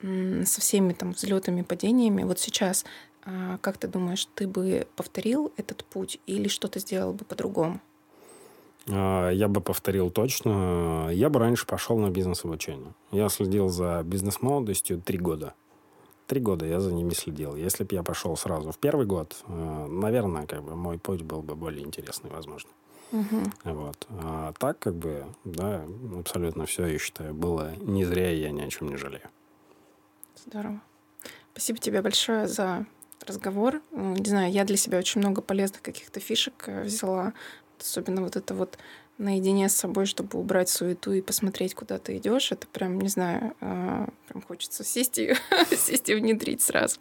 [0.00, 2.22] со всеми там взлетами, падениями.
[2.22, 2.84] Вот сейчас
[3.60, 7.80] как ты думаешь, ты бы повторил этот путь или что-то сделал бы по-другому?
[8.90, 11.10] А, я бы повторил точно.
[11.12, 12.92] Я бы раньше пошел на бизнес-обучение.
[13.10, 15.54] Я следил за бизнес-молодостью три года.
[16.26, 17.56] Три года я за ними следил.
[17.56, 21.42] Если бы я пошел сразу в первый год, э, наверное, как бы мой путь был
[21.42, 22.70] бы более интересный, возможно.
[23.12, 23.42] Угу.
[23.64, 24.06] Вот.
[24.10, 25.86] А так, как бы, да,
[26.18, 29.28] абсолютно все, я считаю, было не зря, и я ни о чем не жалею.
[30.44, 30.80] Здорово.
[31.52, 32.86] Спасибо тебе большое за
[33.26, 33.80] разговор.
[33.92, 37.32] Не знаю, я для себя очень много полезных каких-то фишек э, взяла.
[37.78, 38.78] Особенно вот это вот
[39.18, 42.52] наедине с собой, чтобы убрать суету и посмотреть, куда ты идешь.
[42.52, 45.34] Это прям, не знаю, э, прям хочется сесть и,
[45.76, 47.00] сесть и внедрить сразу.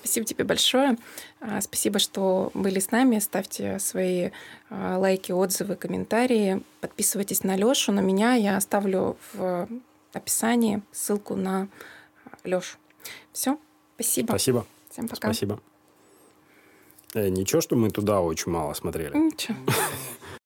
[0.00, 0.96] Спасибо тебе большое.
[1.40, 3.18] А, спасибо, что были с нами.
[3.18, 4.30] Ставьте свои
[4.70, 6.62] э, лайки, отзывы, комментарии.
[6.80, 8.34] Подписывайтесь на Лешу, на меня.
[8.34, 9.68] Я оставлю в
[10.12, 11.68] описании ссылку на
[12.44, 12.78] Лешу.
[13.32, 13.58] Все,
[13.94, 14.28] спасибо.
[14.28, 14.66] Спасибо.
[14.98, 15.28] Всем пока.
[15.28, 15.60] Спасибо.
[17.14, 19.16] Э, ничего, что мы туда очень мало смотрели.
[19.16, 19.56] Ничего.